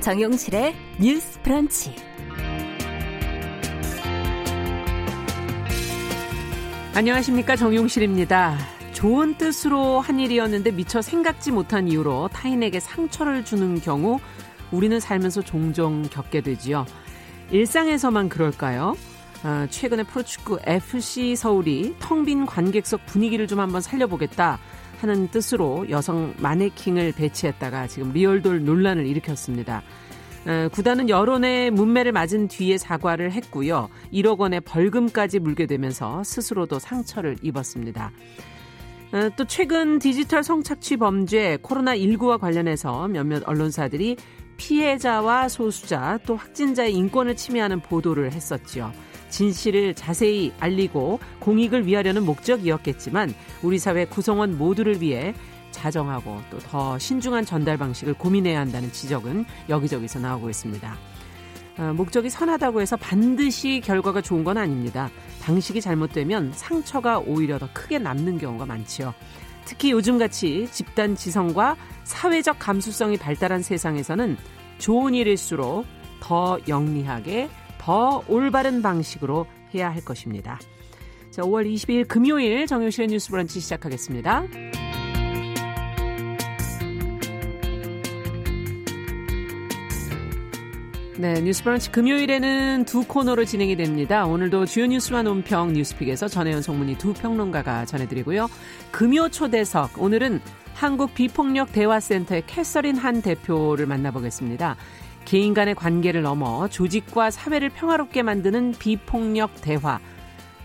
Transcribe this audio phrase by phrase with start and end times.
[0.00, 1.94] 정용실의 뉴스 브런치.
[6.94, 8.56] 안녕하십니까 정용실입니다.
[8.94, 14.18] 좋은 뜻으로 한 일이었는데 미처 생각지 못한 이유로 타인에게 상처를 주는 경우
[14.70, 16.86] 우리는 살면서 종종 겪게 되지요.
[17.50, 18.96] 일상에서만 그럴까요?
[19.42, 24.58] 아, 최근에 프로축구 FC 서울이 텅 빈 관객석 분위기를 좀 한번 살려보겠다
[25.02, 29.82] 하는 뜻으로 여성 마네킹을 배치했다가 지금 리얼돌 논란을 일으켰습니다.
[30.46, 33.88] 어, 구단은 여론의 문매를 맞은 뒤에 사과를 했고요.
[34.12, 38.10] 1억 원의 벌금까지 물게 되면서 스스로도 상처를 입었습니다.
[39.12, 44.16] 어, 또 최근 디지털 성착취 범죄 코로나19와 관련해서 몇몇 언론사들이
[44.56, 48.92] 피해자와 소수자 또 확진자의 인권을 침해하는 보도를 했었지요.
[49.30, 55.34] 진실을 자세히 알리고 공익을 위하려는 목적이었겠지만 우리 사회 구성원 모두를 위해
[55.70, 60.96] 자정하고 또 더 신중한 전달 방식을 고민해야 한다는 지적은 여기저기서 나오고 있습니다.
[61.78, 65.08] 어, 목적이 선하다고 해서 반드시 결과가 좋은 건 아닙니다.
[65.40, 69.14] 방식이 잘못되면 상처가 오히려 더 크게 남는 경우가 많지요.
[69.64, 74.36] 특히 요즘같이 집단 지성과 사회적 감수성이 발달한 세상에서는
[74.78, 75.86] 좋은 일일수록
[76.20, 77.48] 더 영리하게
[77.80, 80.60] 더 올바른 방식으로 해야 할 것입니다.
[81.30, 84.44] 자, 5월 22일 금요일 정용실의 뉴스 브런치 시작하겠습니다.
[91.16, 94.26] 네, 뉴스 브런치 금요일에는 두 코너로 진행이 됩니다.
[94.26, 98.48] 오늘도 주요 뉴스와 논평 뉴스픽에서 전혜연 송문희 두 평론가가 전해드리고요.
[98.90, 100.40] 금요 초대석, 오늘은
[100.74, 104.76] 한국 비폭력 대화센터의 캐서린 한 대표를 만나보겠습니다.
[105.30, 110.00] 개인 간의 관계를 넘어 조직과 사회를 평화롭게 만드는 비폭력 대화.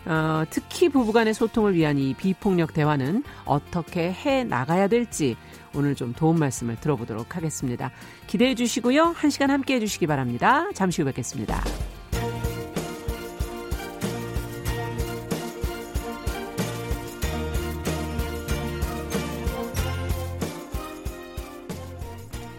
[0.08, 5.38] 어, 특히 부부간의 소통을 위한 이 비폭력 대화는 어떻게 해 나가야 될지
[5.76, 7.92] 오늘 좀 도움 말씀을 들어보도록 하겠습니다.
[8.26, 9.14] 기대해 주시고요.
[9.16, 10.66] 한 시간 함께 해 주시기 바랍니다.
[10.74, 11.64] 잠시 후 뵙겠습니다.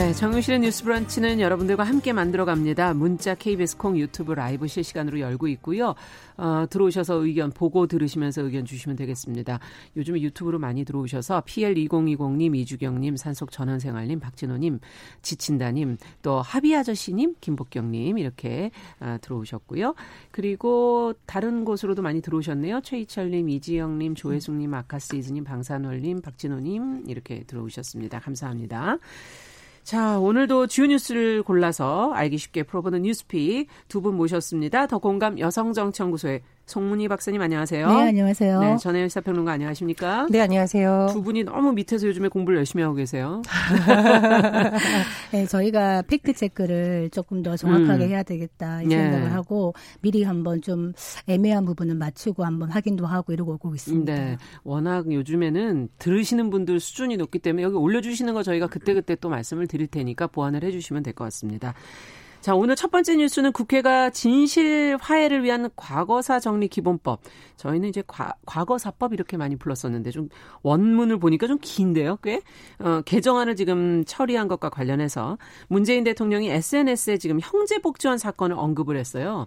[0.00, 2.94] 네, 정유실의 뉴스 브런치는 여러분들과 함께 만들어 갑니다.
[2.94, 5.94] 문자 KBS 콩 유튜브 라이브 실시간으로 열고 있고요.
[6.38, 9.60] 어, 들어오셔서 의견 보고 들으시면서 의견 주시면 되겠습니다.
[9.98, 14.80] 요즘에 유튜브로 많이 들어오셔서 PL2020님, 이주경님, 산속 전원생활님, 박진호님,
[15.20, 19.94] 지친다님, 또 하비 아저씨님, 김복경님 이렇게 어, 들어오셨고요.
[20.30, 22.80] 그리고 다른 곳으로도 많이 들어오셨네요.
[22.80, 28.20] 최희철님, 이지영님, 조혜숙님, 아카시즈님, 방산월님, 박진호님 이렇게 들어오셨습니다.
[28.20, 28.96] 감사합니다.
[29.82, 34.86] 자, 오늘도 주요 뉴스를 골라서 알기 쉽게 풀어보는 뉴스픽 두 분 모셨습니다.
[34.86, 37.88] 더 공감 여성정치연구소의 송문희 박사님 안녕하세요.
[37.88, 38.60] 네, 안녕하세요.
[38.60, 40.28] 네, 전혜연 시사평론가 안녕하십니까?
[40.30, 41.08] 네, 안녕하세요.
[41.10, 43.42] 두 분이 너무 밑에서 요즘에 공부를 열심히 하고 계세요.
[45.32, 48.10] 네, 저희가 팩트 체크를 조금 더 정확하게 음.
[48.10, 49.02] 해야 되겠다 이 네.
[49.02, 50.92] 생각을 하고 미리 한번 좀
[51.26, 54.14] 애매한 부분은 맞추고 한번 확인도 하고 이러고 오고 있습니다.
[54.14, 59.66] 네, 워낙 요즘에는 들으시는 분들 수준이 높기 때문에 여기 올려주시는 거 저희가 그때그때 또 말씀을
[59.66, 61.74] 드릴 테니까 보완을 해주시면 될 것 같습니다.
[62.40, 67.20] 자, 오늘 첫 번째 뉴스는 국회가 진실 화해를 위한 과거사 정리 기본법.
[67.56, 70.30] 저희는 이제 과, 과거사법 이렇게 많이 불렀었는데 좀
[70.62, 72.40] 원문을 보니까 좀 긴데요, 꽤.
[72.78, 75.36] 어, 개정안을 지금 처리한 것과 관련해서
[75.68, 79.46] 문재인 대통령이 SNS에 지금 형제 복지원 사건을 언급을 했어요.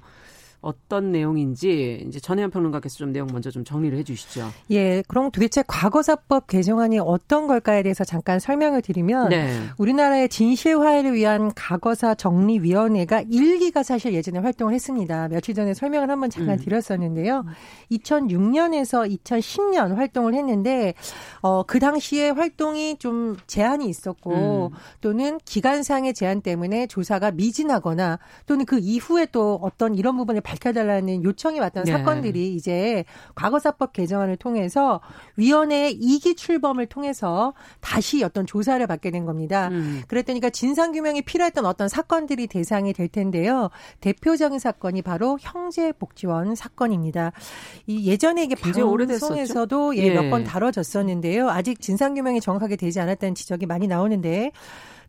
[0.63, 4.49] 어떤 내용인지 이제 전혜연 평론가께서 좀 내용 먼저 좀 정리를 해주시죠.
[4.71, 9.59] 예, 그럼 도대체 과거사법 개정안이 어떤 걸까에 대해서 잠깐 설명을 드리면 네.
[9.77, 15.27] 우리나라의 진실화해를 위한 과거사 정리위원회가 일기가 사실 예전에 활동을 했습니다.
[15.27, 16.63] 며칠 전에 설명을 한번 잠깐 음.
[16.63, 17.43] 드렸었는데요.
[17.91, 20.93] 2006년에서 2010년 활동을 했는데
[21.41, 24.77] 어, 그 당시에 활동이 좀 제한이 있었고 음.
[25.01, 31.59] 또는 기간상의 제한 때문에 조사가 미진하거나 또는 그 이후에 또 어떤 이런 부분을 밝혀달라는 요청이
[31.59, 31.91] 왔던 네.
[31.91, 33.03] 사건들이 이제
[33.35, 35.01] 과거사법 개정안을 통해서
[35.35, 39.69] 위원회의 이기 출범을 통해서 다시 어떤 조사를 받게 된 겁니다.
[39.69, 40.03] 음.
[40.07, 43.69] 그랬더니까 진상규명이 필요했던 어떤 사건들이 대상이 될 텐데요.
[44.01, 47.31] 대표적인 사건이 바로 형제복지원 사건입니다.
[47.87, 50.13] 이 예전에 이게 방송에서도 예, 예.
[50.13, 51.49] 몇번 다뤄졌었는데요.
[51.49, 54.51] 아직 진상규명이 정확하게 되지 않았다는 지적이 많이 나오는데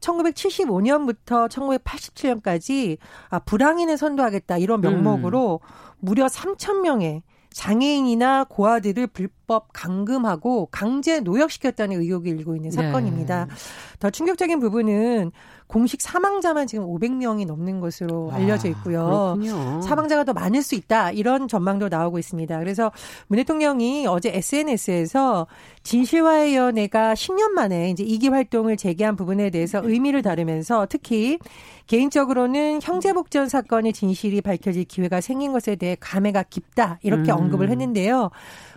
[0.00, 2.98] 1975년부터 1987년까지
[3.30, 5.68] 아, 불황인을 선도하겠다 이런 명목으로 음.
[6.00, 7.22] 무려 3천 명의
[7.54, 12.76] 장애인이나 고아들을 불법 감금하고 강제 노역시켰다는 의혹이 일고 있는 네.
[12.76, 13.46] 사건입니다.
[13.46, 13.54] 네.
[14.00, 15.30] 더 충격적인 부분은
[15.74, 19.34] 공식 사망자만 지금 500명이 넘는 것으로 아, 알려져 있고요.
[19.34, 19.82] 그렇군요.
[19.82, 22.60] 사망자가 더 많을 수 있다 이런 전망도 나오고 있습니다.
[22.60, 22.92] 그래서
[23.26, 25.48] 문 대통령이 어제 SNS에서
[25.82, 31.40] 진실화위원회가 10년 만에 이제 이기 활동을 재개한 부분에 대해서 의미를 다루면서 특히
[31.88, 37.38] 개인적으로는 형제복전 사건의 진실이 밝혀질 기회가 생긴 것에 대해 감회가 깊다 이렇게 음.
[37.38, 38.30] 언급을 했는데요.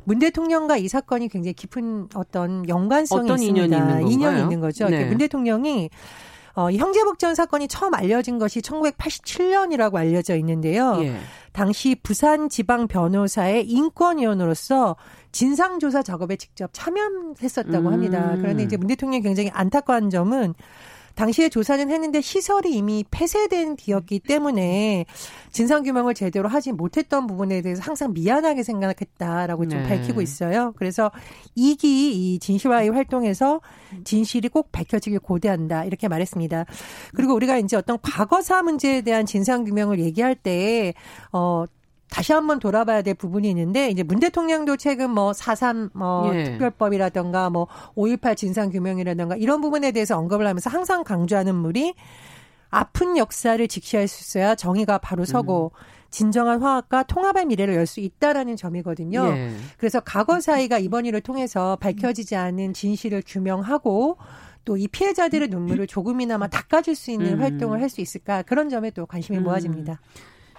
[0.04, 3.66] 문 대통령과 이 사건이 굉장히 깊은 어떤 연관성이 어떤 있습니다.
[3.66, 4.90] 인연이 있는, 인연이 있는 거죠.
[4.90, 5.06] 네.
[5.06, 5.92] 문 대통령이
[6.58, 10.98] 어, 이 형제복전 사건이 처음 알려진 것이 1987년이라고 알려져 있는데요.
[11.04, 11.16] 예.
[11.52, 14.96] 당시 부산 지방 변호사의 인권위원으로서
[15.32, 18.32] 진상조사 작업에 직접 참여했었다고 합니다.
[18.34, 18.42] 음.
[18.42, 20.56] 그런데 이제 문 대통령이 굉장히 안타까운 점은
[21.18, 25.06] 당시에 조사는 했는데 시설이 이미 폐쇄된 뒤였기 때문에
[25.52, 29.90] 진상규명을 제대로 하지 못했던 부분에 대해서 항상 미안하게 생각했다라고 좀 네.
[29.90, 30.74] 밝히고 있어요.
[30.78, 31.12] 그래서
[31.56, 33.62] 이기 이 진실화의 활동에서
[34.04, 36.66] 진실이 꼭 밝혀지길 고대한다 이렇게 말했습니다.
[37.16, 40.94] 그리고 우리가 이제 어떤 과거사 문제에 대한 진상규명을 얘기할 때
[41.32, 41.66] 어,
[42.10, 46.44] 다시 한번 돌아봐야 될 부분이 있는데 이제 문 대통령도 최근 뭐4.3 뭐 예.
[46.46, 51.96] 특별법이라던가 뭐5.18 진상 규명이라던가 이런 부분에 대해서 언급을 하면서 항상 강조하는 물이
[52.70, 55.98] 아픈 역사를 직시할 수 있어야 정의가 바로 서고 음.
[56.10, 59.28] 진정한 화합과 통합의 미래를 열 수 있다라는 점이거든요.
[59.28, 59.52] 예.
[59.78, 64.18] 그래서 과거 사이가 이번 일을 통해서 밝혀지지 않은 진실을 규명하고
[64.66, 67.42] 또이 피해자들의 눈물을 조금이나마 닦아줄 수 있는 음.
[67.42, 69.44] 활동을 할 수 있을까 그런 점에 또 관심이 음.
[69.44, 70.00] 모아집니다.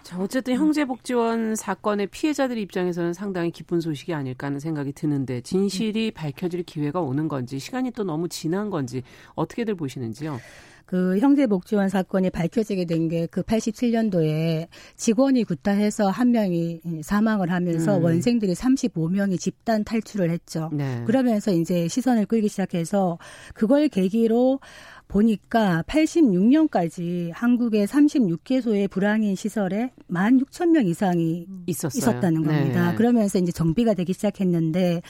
[0.09, 6.63] 자, 어쨌든 형제복지원 사건의 피해자들 입장에서는 상당히 기쁜 소식이 아닐까 하는 생각이 드는데 진실이 밝혀질
[6.63, 9.03] 기회가 오는 건지 시간이 또 너무 지난 건지
[9.35, 10.39] 어떻게들 보시는지요?
[10.89, 18.05] 그 형제복지원 사건이 밝혀지게 된 게 그 87년도에 직원이 구타해서 한 명이 사망을 하면서 음.
[18.05, 20.71] 원생들이 35명이 집단 탈출을 했죠.
[20.73, 21.03] 네.
[21.07, 23.19] 그러면서 이제 시선을 끌기 시작해서
[23.55, 24.61] 그걸 계기로
[25.09, 31.99] 보니까 86년까지 한국의 36개소의 불황인 시설에 1만 6천 명 이상이 있었어요.
[31.99, 32.91] 있었다는 겁니다.
[32.91, 32.97] 네.
[32.97, 35.03] 그러면서 이제 정비가 되기 시작했는데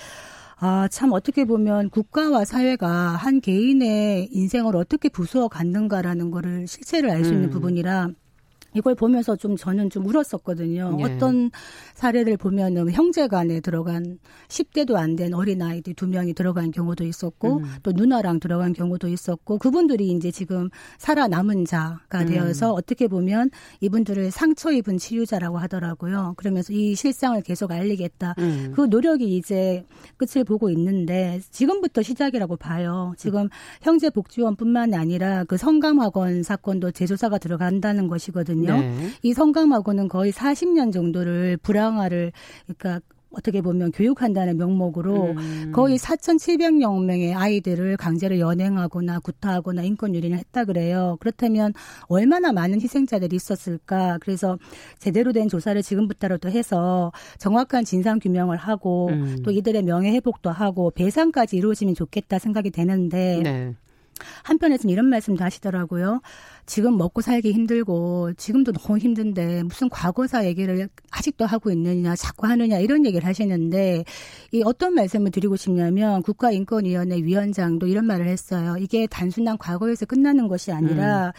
[0.60, 7.24] 아, 참 어떻게 보면 국가와 사회가 한 개인의 인생을 어떻게 부수어 갔는가라는 거를 실체를 알
[7.24, 7.50] 수 있는 음.
[7.50, 8.08] 부분이라
[8.78, 10.96] 이걸 보면서 좀 저는 좀 울었었거든요.
[11.00, 11.04] 예.
[11.04, 11.50] 어떤
[11.94, 17.64] 사례를 보면은 형제간에 들어간 10대도 안 된 어린 아이들 두 명이 들어간 경우도 있었고 음.
[17.82, 22.26] 또 누나랑 들어간 경우도 있었고 그분들이 이제 지금 살아남은 자가 음.
[22.26, 26.34] 되어서 어떻게 보면 이분들을 상처 입은 치유자라고 하더라고요.
[26.36, 28.36] 그러면서 이 실상을 계속 알리겠다.
[28.38, 28.72] 음.
[28.76, 29.84] 그 노력이 이제
[30.16, 33.12] 끝을 보고 있는데 지금부터 시작이라고 봐요.
[33.16, 33.48] 지금
[33.82, 38.67] 형제 복지원뿐만 아니라 그 성감학원 사건도 재조사가 들어간다는 것이거든요.
[38.68, 38.80] 있거든요.
[38.80, 39.08] 네.
[39.22, 42.32] 이 성감하고는 거의 40년 정도를 불황화를
[42.66, 43.00] 그러니까
[43.30, 45.72] 어떻게 보면 교육한다는 명목으로 음.
[45.74, 51.18] 거의 4,700여 명의 아이들을 강제로 연행하거나 구타하거나 인권 유린을 했다 그래요.
[51.20, 51.74] 그렇다면
[52.06, 54.16] 얼마나 많은 희생자들이 있었을까?
[54.22, 54.58] 그래서
[54.98, 59.42] 제대로 된 조사를 지금부터라도 해서 정확한 진상 규명을 하고 음.
[59.44, 63.74] 또 이들의 명예 회복도 하고 배상까지 이루어지면 좋겠다 생각이 되는데 네.
[64.42, 66.20] 한편에서는 이런 말씀도 하시더라고요.
[66.66, 72.78] 지금 먹고 살기 힘들고 지금도 너무 힘든데 무슨 과거사 얘기를 아직도 하고 있느냐 자꾸 하느냐
[72.78, 74.04] 이런 얘기를 하시는데
[74.52, 78.76] 이 어떤 말씀을 드리고 싶냐면 국가인권위원회 위원장도 이런 말을 했어요.
[78.78, 81.32] 이게 단순한 과거에서 끝나는 것이 아니라 음.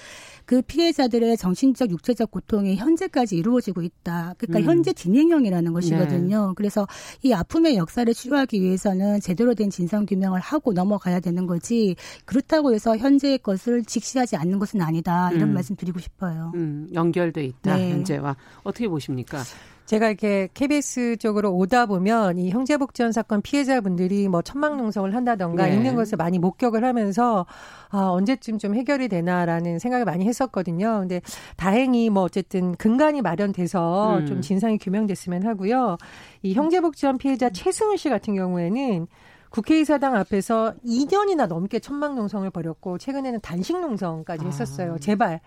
[0.49, 4.33] 그 피해자들의 정신적, 육체적 고통이 현재까지 이루어지고 있다.
[4.39, 4.77] 그러니까 음.
[4.77, 6.47] 현재 진행형이라는 것이거든요.
[6.47, 6.53] 네.
[6.55, 6.87] 그래서
[7.21, 11.95] 이 아픔의 역사를 치료하기 위해서는 제대로 된 진상 규명을 하고 넘어가야 되는 거지.
[12.25, 15.29] 그렇다고 해서 현재의 것을 직시하지 않는 것은 아니다.
[15.33, 15.53] 이런 음.
[15.53, 16.51] 말씀 드리고 싶어요.
[16.55, 17.77] 음, 연결돼 있다.
[17.77, 17.91] 네.
[17.91, 19.43] 현재와 어떻게 보십니까?
[19.89, 25.73] 제가 이렇게 KBS 쪽으로 오다 보면 이 형제복지원 사건 피해자분들이 뭐 천막농성을 한다던가 네.
[25.73, 27.47] 있는 것을 많이 목격을 하면서
[27.89, 30.99] 아, 언제쯤 좀 해결이 되나라는 생각을 많이 했었거든요.
[30.99, 31.21] 근데
[31.57, 34.25] 다행히 뭐 어쨌든 근간이 마련돼서 음.
[34.27, 35.97] 좀 진상이 규명됐으면 하고요.
[36.43, 39.07] 이 형제복지원 피해자 최승훈 씨 같은 경우에는
[39.49, 44.47] 국회의사당 앞에서 2년이나 넘게 천막농성을 벌였고 최근에는 단식농성까지 아.
[44.47, 44.93] 했었어요.
[44.93, 44.97] 아.
[44.99, 45.39] 제발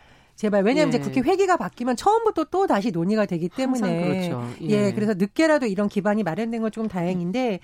[0.42, 0.98] 제발 왜냐하면 예.
[0.98, 4.44] 이제 국회 회기가 바뀌면 처음부터 또 다시 논의가 되기 때문에 그렇죠.
[4.62, 4.86] 예.
[4.86, 4.92] 예.
[4.92, 7.60] 그래서 늦게라도 이런 기반이 마련된 건좀 다행인데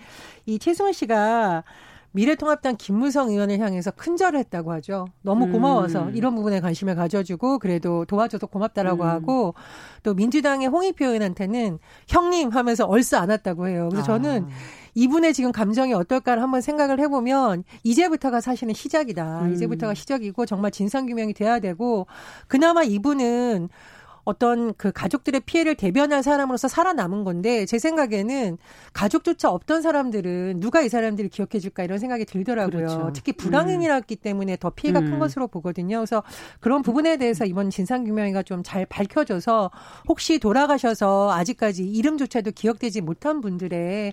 [0.47, 1.65] 이 최승원 씨가
[2.13, 5.09] 미래통합당 김무성 의원을 향해서 큰절을 했다고 하죠.
[5.23, 6.17] 너무 고마워서 음.
[6.17, 9.09] 이런 부분에 관심을 가져주고 그래도 도와줘서 고맙다라고 음.
[9.09, 9.55] 하고
[10.03, 13.89] 또 민주당의 홍익표 의원한테는 형님 하면서 얼싸 안았다고 해요.
[13.91, 14.19] 그래서 아.
[14.19, 14.49] 저는
[14.95, 19.43] 이분의 지금 감정이 어떨까를 한번 생각을 해보면 이제부터가 사실은 시작이다.
[19.43, 19.53] 음.
[19.55, 22.07] 이제부터가 시작이고 정말 진상규명이 돼야 되고
[22.49, 23.69] 그나마 이분은
[24.29, 28.59] 어떤 그 가족들의 피해를 대변한 사람으로서 살아남은 건데 제 생각에는
[28.93, 32.87] 가족조차 없던 사람들은 누가 이 사람들을 기억해 줄까 이런 생각이 들더라고요.
[32.87, 33.11] 그렇죠.
[33.15, 34.23] 특히 불황행위라기 음.
[34.23, 35.11] 때문에 더 피해가 음.
[35.13, 35.97] 큰 것으로 보거든요.
[35.97, 36.23] 그래서
[36.61, 39.71] 그런 부분에 대해서 이번 진상규명회가 좀 잘 밝혀져서
[40.09, 44.13] 혹시 돌아가셔서 아직까지 이름조차도 기억되지 못한 분들의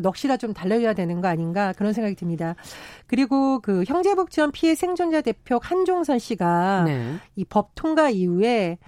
[0.00, 2.54] 넋이라 좀 달려야 되는 거 아닌가 그런 생각이 듭니다.
[3.06, 7.16] 그리고 그 형제복지원 피해 생존자 대표 한종선 씨가 네.
[7.36, 8.78] 이법 통과 이후에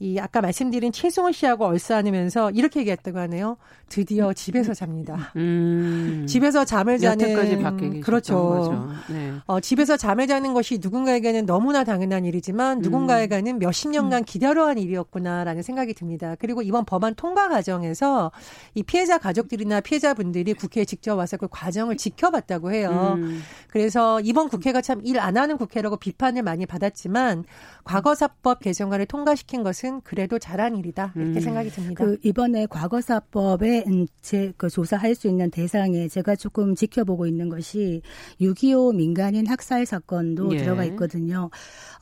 [0.00, 3.58] 이 아까 말씀드린 최승호 씨하고 얼싸안으면서 이렇게 얘기했다고 하네요.
[3.88, 5.30] 드디어 집에서 잡니다.
[5.36, 6.24] 음.
[6.26, 8.88] 집에서 잠을 자는 그렇죠.
[9.10, 9.34] 네.
[9.46, 12.82] 어, 집에서 잠을 자는 것이 누군가에게는 너무나 당연한 일이지만 음.
[12.82, 14.24] 누군가에게는 몇십 년간 음.
[14.24, 16.34] 기다려한 일이었구나라는 생각이 듭니다.
[16.38, 18.32] 그리고 이번 법안 통과 과정에서
[18.74, 23.16] 이 피해자 가족들이나 피해자분들이 국회에 직접 와서 그 과정을 지켜봤다고 해요.
[23.18, 23.42] 음.
[23.68, 27.44] 그래서 이번 국회가 참 일 안 하는 국회라고 비판을 많이 받았지만
[27.84, 31.40] 과거사법 개정안을 통과시킨 것은 그래도 잘한 일이다 이렇게 음.
[31.40, 32.04] 생각이 듭니다.
[32.04, 33.84] 그 이번에 과거사법에
[34.22, 38.02] 제그 조사할 수 있는 대상에 제가 조금 지켜보고 있는 것이
[38.40, 40.58] 6.25 민간인 학살 사건도 예.
[40.58, 41.50] 들어가 있거든요.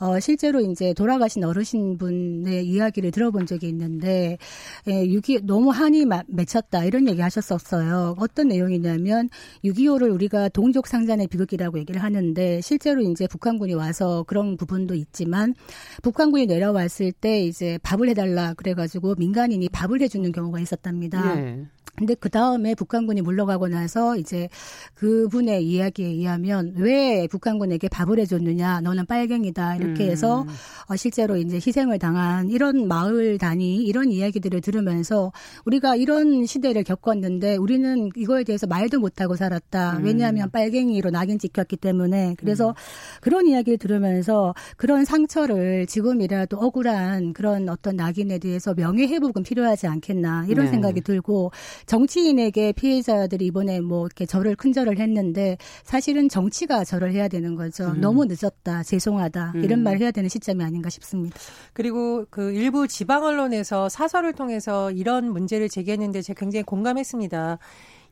[0.01, 4.39] 어, 실제로 이제 돌아가신 어르신 분의 이야기를 들어본 적이 있는데
[4.87, 8.17] 예, 6.25 너무 한이 맺혔다 이런 얘기 하셨었어요.
[8.19, 9.29] 어떤 내용이냐면
[9.65, 15.55] 6.25를 우리가 동족 상잔의 비극이라고 얘기를 하는데 실제로 이제 북한군이 와서 그런 부분도 있지만
[16.03, 21.35] 북한군이 내려왔을 때 이제 밥을 해달라 그래가지고 민간인이 밥을 해주는 경우가 있었답니다.
[21.35, 21.67] 네.
[21.99, 24.49] 근데 그 다음에 북한군이 물러가고 나서 이제
[24.95, 30.11] 그분의 이야기에 의하면 왜 북한군에게 밥을 해줬느냐, 너는 빨갱이다 이렇게 음.
[30.11, 30.47] 해서
[30.87, 35.33] 어, 실제로 이제 희생을 당한 이런 마을 단위 이런 이야기들을 들으면서
[35.65, 39.99] 우리가 이런 시대를 겪었는데 우리는 이거에 대해서 말도 못하고 살았다.
[39.99, 40.05] 음.
[40.05, 42.75] 왜냐하면 빨갱이로 낙인 찍혔기 때문에 그래서 음.
[43.21, 50.47] 그런 이야기를 들으면서 그런 상처를 지금이라도 억울한 그런 어떤 낙인에 대해서 명예 회복은 필요하지 않겠나
[50.49, 50.71] 이런 네.
[50.71, 51.51] 생각이 들고
[51.89, 57.89] 정치인에게 피해자들이 이번에 뭐 이렇게 절을 큰 절을 했는데 사실은 정치가 절을 해야 되는 거죠.
[57.89, 58.01] 음.
[58.01, 59.65] 너무 늦었다, 죄송하다 음.
[59.65, 61.37] 이런 말을 해야 되는 시점이 아닌가 싶습니다.
[61.73, 67.59] 그리고 그 일부 지방 언론에서 사설을 통해서 이런 문제를 제기했는데 제가 굉장히 공감했습니다.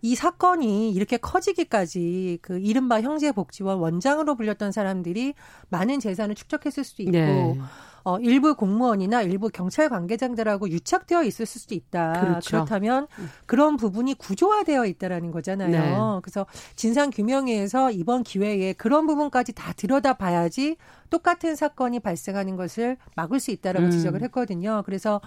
[0.02, 5.35] 이 사건이 이렇게 커지기까지 그 이른바 형제복지원 원장으로 불렸던 사람들이
[5.68, 7.59] 많은 재산을 축적했을 수도 있고 네.
[8.06, 12.12] 어, 일부 공무원이나 일부 경찰 관계자들하고 유착되어 있을 수도 있다.
[12.12, 12.50] 그렇죠.
[12.50, 13.28] 그렇다면 음.
[13.46, 15.70] 그런 부분이 구조화되어 있다라는 거잖아요.
[15.70, 16.20] 네.
[16.22, 16.46] 그래서
[16.76, 20.76] 진상 규명회에서 이번 기회에 그런 부분까지 다 들여다봐야지
[21.10, 23.90] 똑같은 사건이 발생하는 것을 막을 수 있다라고 음.
[23.90, 24.82] 지적을 했거든요.
[24.84, 25.20] 그래서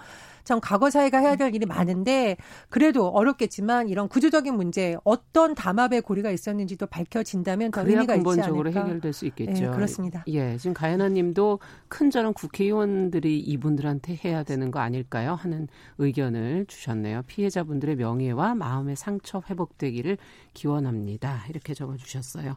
[0.44, 2.36] 참 과거 사회가 해야 될 일이 많은데
[2.70, 8.30] 그래도 어렵겠지만 이런 구조적인 문제 어떤 담합의 고리가 있었는지도 밝혀진다면 더 의미가 있지 않을까.
[8.30, 9.52] 근본적으로 해결될 수 있겠죠.
[9.52, 10.24] 네, 그렇습니다.
[10.28, 15.34] 예, 지금 가연아님도 큰 저런 국회의원들이 이분들한테 해야 되는 거 아닐까요?
[15.34, 15.68] 하는
[15.98, 17.22] 의견을 주셨네요.
[17.26, 20.18] 피해자분들의 명예와 마음의 상처 회복되기를
[20.54, 21.44] 기원합니다.
[21.48, 22.56] 이렇게 적어주셨어요.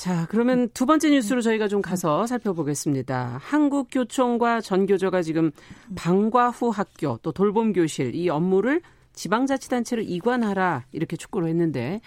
[0.00, 3.38] 자, 그러면 두 번째 뉴스로 저희가 좀 가서 살펴보겠습니다.
[3.42, 5.50] 한국교총과 전교조가 지금
[5.94, 8.80] 방과 후 학교 또 돌봄 교실 이 업무를
[9.12, 12.00] 지방자치단체로 이관하라 이렇게 촉구를 했는데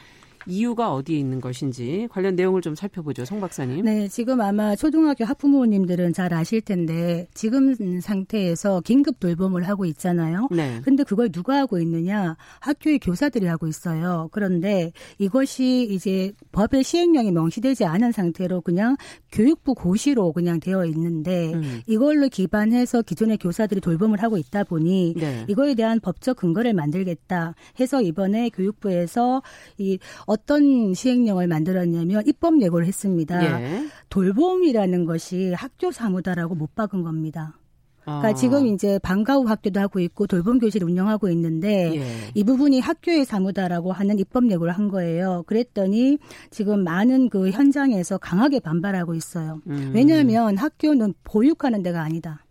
[0.48, 3.26] 이유가 어디에 있는 것인지 관련 내용을 좀 살펴보죠.
[3.26, 3.86] 송 박사님.
[3.86, 10.48] 네, 지금 아마 초등학교 학부모님들은 잘 아실 텐데 지금 상태에서 긴급 돌봄을 하고 있잖아요.
[10.52, 10.82] 네.
[10.84, 12.36] 근데 그걸 누가 하고 있느냐?
[12.60, 14.30] 학교의 교사들이 하고 있어요.
[14.32, 18.96] 그런데 이것이 이제 법의 시행령이 명시되지 않은 상태로 그냥
[19.32, 21.82] 교육부 고시로 그냥 되어 있는데 음.
[21.88, 25.46] 이걸로 기반해서 기존의 교사들이 돌봄을 하고 있다 보니 네.
[25.48, 29.42] 이거에 대한 법적 근거를 만들겠다 해서 이번에 교육부에서
[29.78, 29.98] 이
[30.34, 33.62] 어떤 시행령을 만들었냐면 입법 예고를 했습니다.
[33.62, 33.86] 예.
[34.10, 37.58] 돌봄이라는 것이 학교 사무다라고 못 박은 겁니다.
[38.02, 38.34] 그러니까 아.
[38.34, 42.04] 지금 이제 방과 후 학교도 하고 있고 돌봄 교실을 운영하고 있는데 예.
[42.34, 45.44] 이 부분이 학교의 사무다라고 하는 입법 예고를 한 거예요.
[45.46, 46.18] 그랬더니
[46.50, 49.62] 지금 많은 그 현장에서 강하게 반발하고 있어요.
[49.68, 49.92] 음.
[49.94, 52.44] 왜냐하면 학교는 보육하는 데가 아니다.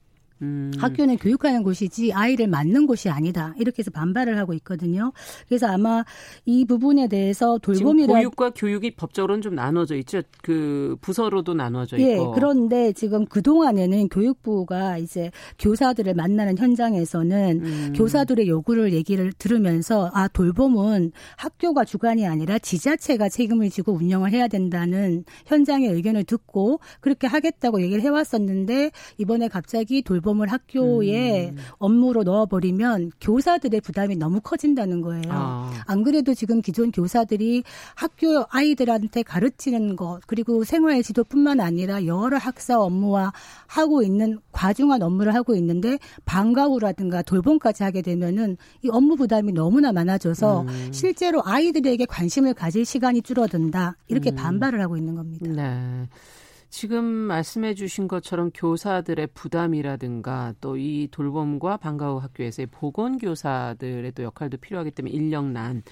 [0.42, 0.72] 음.
[0.76, 3.54] 학교는 교육하는 곳이지 아이를 맞는 곳이 아니다.
[3.58, 5.12] 이렇게 해서 반발을 하고 있거든요.
[5.48, 6.04] 그래서 아마
[6.44, 10.22] 이 부분에 대해서 돌봄이라 보육과 교육이 법적으로는 좀 나눠져 있죠.
[10.42, 12.32] 그 부서로도 나눠져 예, 있고.
[12.32, 17.92] 그런데 지금 그 동안에는 교육부가 이제 교사들을 만나는 현장에서는 음.
[17.94, 25.24] 교사들의 요구를 얘기를 들으면서 아 돌봄은 학교가 주관이 아니라 지자체가 책임을 지고 운영을 해야 된다는
[25.46, 31.56] 현장의 의견을 듣고 그렇게 하겠다고 얘기를 해왔었는데 이번에 갑자기 돌봄 돌봄을 학교에 음.
[31.78, 35.22] 업무로 넣어버리면 교사들의 부담이 너무 커진다는 거예요.
[35.28, 35.72] 아.
[35.86, 37.62] 안 그래도 지금 기존 교사들이
[37.94, 43.32] 학교 아이들한테 가르치는 것 그리고 생활 지도뿐만 아니라 여러 학사 업무와
[43.66, 50.62] 하고 있는 과중한 업무를 하고 있는데 방과후라든가 돌봄까지 하게 되면은 이 업무 부담이 너무나 많아져서
[50.62, 50.88] 음.
[50.92, 54.36] 실제로 아이들에게 관심을 가질 시간이 줄어든다 이렇게 음.
[54.36, 55.46] 반발을 하고 있는 겁니다.
[55.48, 56.08] 네.
[56.72, 64.56] 지금 말씀해 주신 것처럼 교사들의 부담이라든가 또 이 돌봄과 방과 후 학교에서의 보건교사들의 또 역할도
[64.56, 65.82] 필요하기 때문에 인력난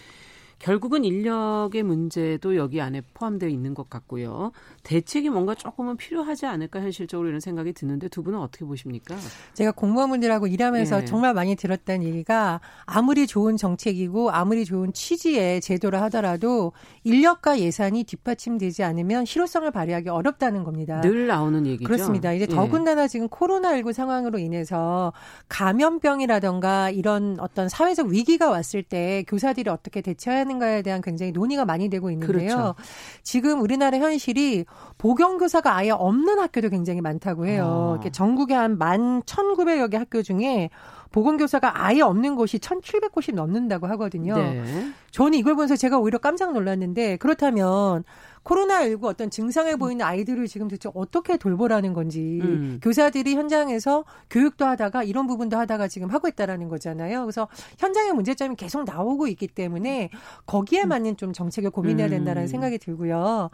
[0.60, 4.52] 결국은 인력의 문제도 여기 안에 포함되어 있는 것 같고요.
[4.82, 9.16] 대책이 뭔가 조금은 필요하지 않을까 현실적으로 이런 생각이 드는데 두 분은 어떻게 보십니까?
[9.54, 11.04] 제가 공무원분들하고 일하면서 예.
[11.06, 16.72] 정말 많이 들었던 얘기가 아무리 좋은 정책이고 아무리 좋은 취지의 제도를 하더라도
[17.04, 21.00] 인력과 예산이 뒷받침되지 않으면 실효성을 발휘하기 어렵다는 겁니다.
[21.00, 21.86] 늘 나오는 얘기죠.
[21.86, 22.34] 그렇습니다.
[22.34, 22.54] 이제 예.
[22.54, 25.14] 더군다나 지금 코로나19 상황으로 인해서
[25.48, 31.88] 감염병이라던가 이런 어떤 사회적 위기가 왔을 때 교사들이 어떻게 대처해야 하는가에 대한 굉장히 논의가 많이
[31.88, 32.38] 되고 있는데요.
[32.38, 32.74] 그렇죠.
[33.22, 34.64] 지금 우리나라 현실이
[34.98, 38.00] 보경교사가 아예 없는 학교도 굉장히 많다고 해요.
[38.04, 38.10] 아.
[38.10, 40.70] 전국에 한 만 천구백여 개 학교 중에
[41.12, 44.36] 보건교사가 아예 없는 곳이 1,700곳이 넘는다고 하거든요.
[44.36, 44.92] 네.
[45.10, 48.04] 저는 이걸 보면서 제가 오히려 깜짝 놀랐는데 그렇다면
[48.44, 52.80] 코로나19 어떤 증상을 보이는 아이들을 지금 도대체 어떻게 돌보라는 건지 음.
[52.82, 57.22] 교사들이 현장에서 교육도 하다가 이런 부분도 하다가 지금 하고 있다라는 거잖아요.
[57.22, 60.10] 그래서 현장의 문제점이 계속 나오고 있기 때문에
[60.46, 60.88] 거기에 음.
[60.88, 62.48] 맞는 좀 정책을 고민해야 된다라는 음.
[62.48, 63.50] 생각이 들고요.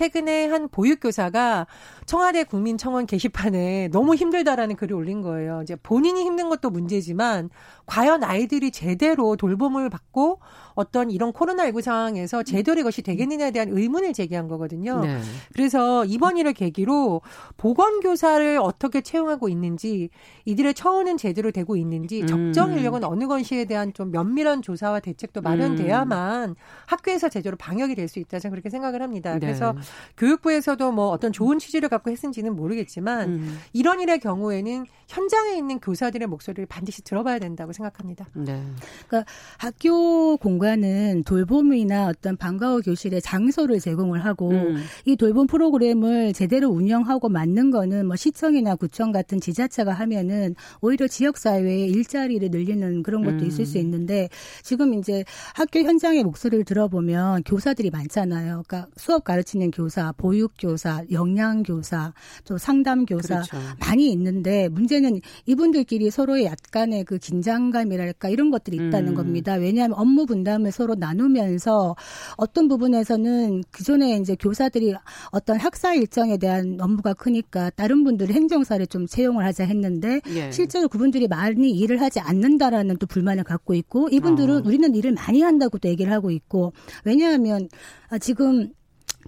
[0.00, 1.66] 최근에 한 보육교사가
[2.04, 5.60] 청와대 국민청원 게시판에 너무 힘들다라는 글을 올린 거예요.
[5.62, 7.48] 이제 본인이 힘든 것도 문제지만
[7.86, 10.40] 과연 아이들이 제대로 돌봄을 받고
[10.74, 15.00] 어떤 이런 코로나19 상황에서 제대로 이것이 되겠느냐에 대한 의문을 제기한 거거든요.
[15.00, 15.18] 네.
[15.54, 17.22] 그래서 이번 일을 계기로
[17.56, 20.10] 보건교사를 어떻게 채용하고 있는지
[20.44, 22.26] 이들의 처우는 제대로 되고 있는지 음.
[22.26, 26.54] 적정 인력은 어느 것이에 대한 좀 면밀한 조사와 대책도 마련돼야만 음.
[26.86, 29.32] 학교에서 제대로 방역이 될 수 있다 저는 그렇게 생각을 합니다.
[29.32, 29.40] 네.
[29.40, 29.74] 그래서
[30.16, 33.58] 교육부에서도 뭐 어떤 좋은 취지를 갖고 했는지는 모르겠지만 음.
[33.72, 38.26] 이런 일의 경우에는 현장에 있는 교사들의 목소리를 반드시 들어봐야 된다고 생각합니다.
[38.34, 38.60] 네.
[39.06, 44.82] 그러니까 학교 공간은 돌봄이나 어떤 방과후 교실의 장소를 제공을 하고 음.
[45.04, 51.36] 이 돌봄 프로그램을 제대로 운영하고 맞는 거는 뭐 시청이나 구청 같은 지자체가 하면은 오히려 지역
[51.36, 53.46] 사회의 일자리를 늘리는 그런 것도 음.
[53.46, 54.28] 있을 수 있는데
[54.62, 58.64] 지금 이제 학교 현장의 목소리를 들어보면 교사들이 많잖아요.
[58.66, 62.14] 그러니까 수업 가르치는 교사, 보육 교사, 영양 교사,
[62.46, 63.58] 또 상담 교사 그렇죠.
[63.78, 69.14] 많이 있는데 문제는 이분들끼리 서로의 약간의 그 긴장감이랄까 이런 것들이 있다는 음.
[69.14, 69.54] 겁니다.
[69.54, 71.94] 왜냐하면 업무 분담을 서로 나누면서
[72.38, 74.94] 어떤 부분에서는 기존에 이제 교사들이
[75.30, 80.50] 어떤 학사 일정에 대한 업무가 크니까 다른 분들이 행정사를 좀 채용을 하자 했는데 예.
[80.50, 84.62] 실제로 그분들이 많이 일을 하지 않는다라는 또 불만을 갖고 있고 이분들은 어.
[84.64, 86.72] 우리는 일을 많이 한다고 또 얘기를 하고 있고
[87.04, 87.68] 왜냐하면
[88.08, 88.70] 아, 지금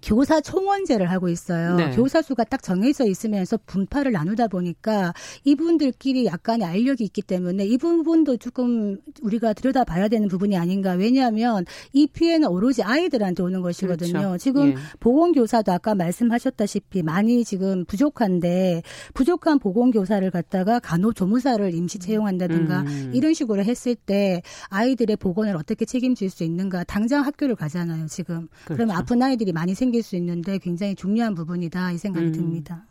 [0.02, 1.76] 교사 총원제를 하고 있어요.
[1.76, 1.90] 네.
[1.90, 5.12] 교사 수가 딱 정해져 있으면서 분파를 나누다 보니까
[5.44, 10.92] 이분들끼리 약간의 알력이 있기 때문에 이 부분도 조금 우리가 들여다봐야 되는 부분이 아닌가.
[10.92, 14.12] 왜냐하면 이 피해는 오로지 아이들한테 오는 것이거든요.
[14.12, 14.38] 그렇죠.
[14.38, 14.74] 지금 예.
[15.00, 18.82] 보건교사도 아까 말씀하셨다시피 많이 지금 부족한데
[19.14, 23.10] 부족한 보건교사를 갖다가 간호조무사를 임시 채용한다든가 음.
[23.14, 26.84] 이런 식으로 했을 때 아이들의 보건을 어떻게 책임질 수 있는가.
[26.84, 28.06] 당장 학교를 가잖아요.
[28.06, 28.48] 지금.
[28.64, 28.76] 그렇죠.
[28.76, 32.32] 그러면 아픈 아이들이 많이 생 생길 수 있는데 굉장히 중요한 부분이다 이 생각이 음.
[32.32, 32.87] 듭니다.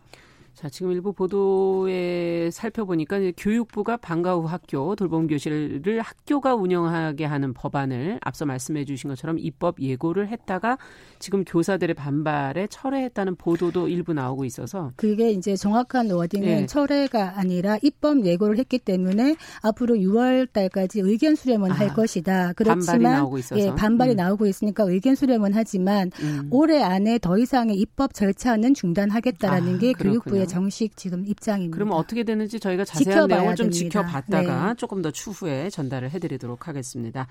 [0.57, 8.17] 자, 지금 일부 보도에 살펴보니까 교육부가 방과 후 학교 돌봄 교실을 학교가 운영하게 하는 법안을
[8.23, 10.79] 앞서 말씀해 주신 것처럼 입법 예고를 했다가
[11.19, 16.65] 지금 교사들의 반발에 철회했다는 보도도 일부 나오고 있어서 그게 이제 정확한 워딩은 네.
[16.65, 22.53] 철회가 아니라 입법 예고를 했기 때문에 앞으로 6월 달까지 의견 수렴은 아, 할 것이다.
[22.53, 24.15] 그렇지만 반발이 나오고 있어서 예, 반발이 음.
[24.15, 26.47] 나오고 있으니까 의견 수렴은 하지만 음.
[26.49, 31.75] 올해 안에 더 이상의 입법 절차는 중단하겠다라는 아, 게 교육부의 정식 지금 입장입니다.
[31.75, 33.77] 그러면 어떻게 되는지 저희가 자세한 내용을 좀 됩니다.
[33.77, 34.75] 지켜봤다가 네.
[34.75, 37.27] 조금 더 추후에 전달을 해드리도록 하겠습니다.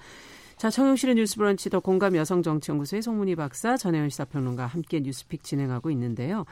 [0.56, 6.46] 자, 청용실의 뉴스 브런치 더 공감 여성정치연구소의 송문희 박사, 전혜연 시사평론가 함께 뉴스픽 진행하고 있는데요.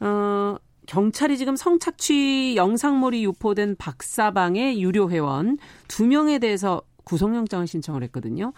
[0.00, 8.52] 어, 경찰이 지금 성착취 영상물이 유포된 박사방의 유료 회원 두 명에 대해서 구속영장을 신청을 했거든요.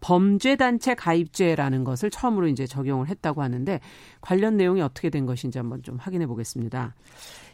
[0.00, 3.80] 범죄단체 가입죄라는 것을 처음으로 이제 적용을 했다고 하는데
[4.20, 6.94] 관련 내용이 어떻게 된 것인지 한번 좀 확인해 보겠습니다.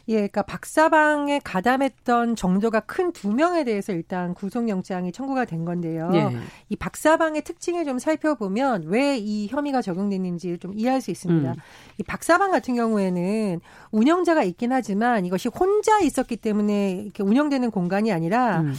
[0.07, 6.11] 예, 그러니까 박사방에 가담했던 정도가 큰 두 명에 대해서 일단 구속영장이 청구가 된 건데요.
[6.13, 6.29] 예.
[6.69, 11.49] 이 박사방의 특징을 좀 살펴보면 왜 이 혐의가 적용됐는지 좀 이해할 수 있습니다.
[11.49, 11.55] 음.
[11.97, 18.61] 이 박사방 같은 경우에는 운영자가 있긴 하지만 이것이 혼자 있었기 때문에 이렇게 운영되는 공간이 아니라
[18.61, 18.75] 음.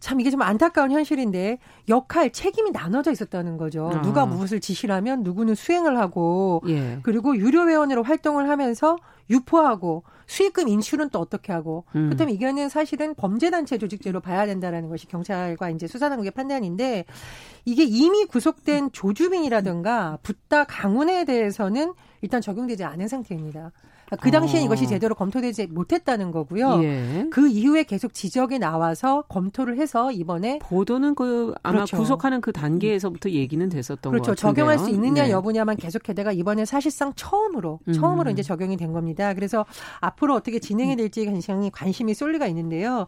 [0.00, 1.58] 참 이게 좀 안타까운 현실인데
[1.88, 3.90] 역할 책임이 나눠져 있었다는 거죠.
[3.92, 4.02] 아.
[4.02, 6.98] 누가 무엇을 지시를 하면 누구는 수행을 하고 예.
[7.02, 8.96] 그리고 유료 회원으로 활동을 하면서
[9.30, 12.06] 유포하고 수익금 인출은 또 어떻게 하고 음.
[12.06, 17.04] 그렇다면 이거는 사실은 범죄단체 조직죄로 봐야 된다라는 것이 경찰과 이제 수사당국의 판단인데
[17.64, 23.72] 이게 이미 구속된 조주빈이라든가 붓다 강훈에 대해서는 일단 적용되지 않은 상태입니다.
[24.20, 24.64] 그 당시에 어.
[24.64, 26.82] 이것이 제대로 검토되지 못했다는 거고요.
[26.82, 27.26] 예.
[27.30, 31.96] 그 이후에 계속 지적이 나와서 검토를 해서 이번에 보도는 그 아마 그렇죠.
[31.96, 34.30] 구속하는 그 단계에서부터 얘기는 됐었던 그렇죠.
[34.30, 34.54] 것 같은데요.
[34.54, 35.30] 적용할 수 있느냐 네.
[35.30, 37.92] 여부냐만 계속 해다가 이번에 사실상 처음으로 음.
[37.92, 39.34] 처음으로 이제 적용이 된 겁니다.
[39.34, 39.66] 그래서
[40.00, 43.06] 앞으로 어떻게 진행이 될지 굉장히 관심이 쏠리가 있는데요.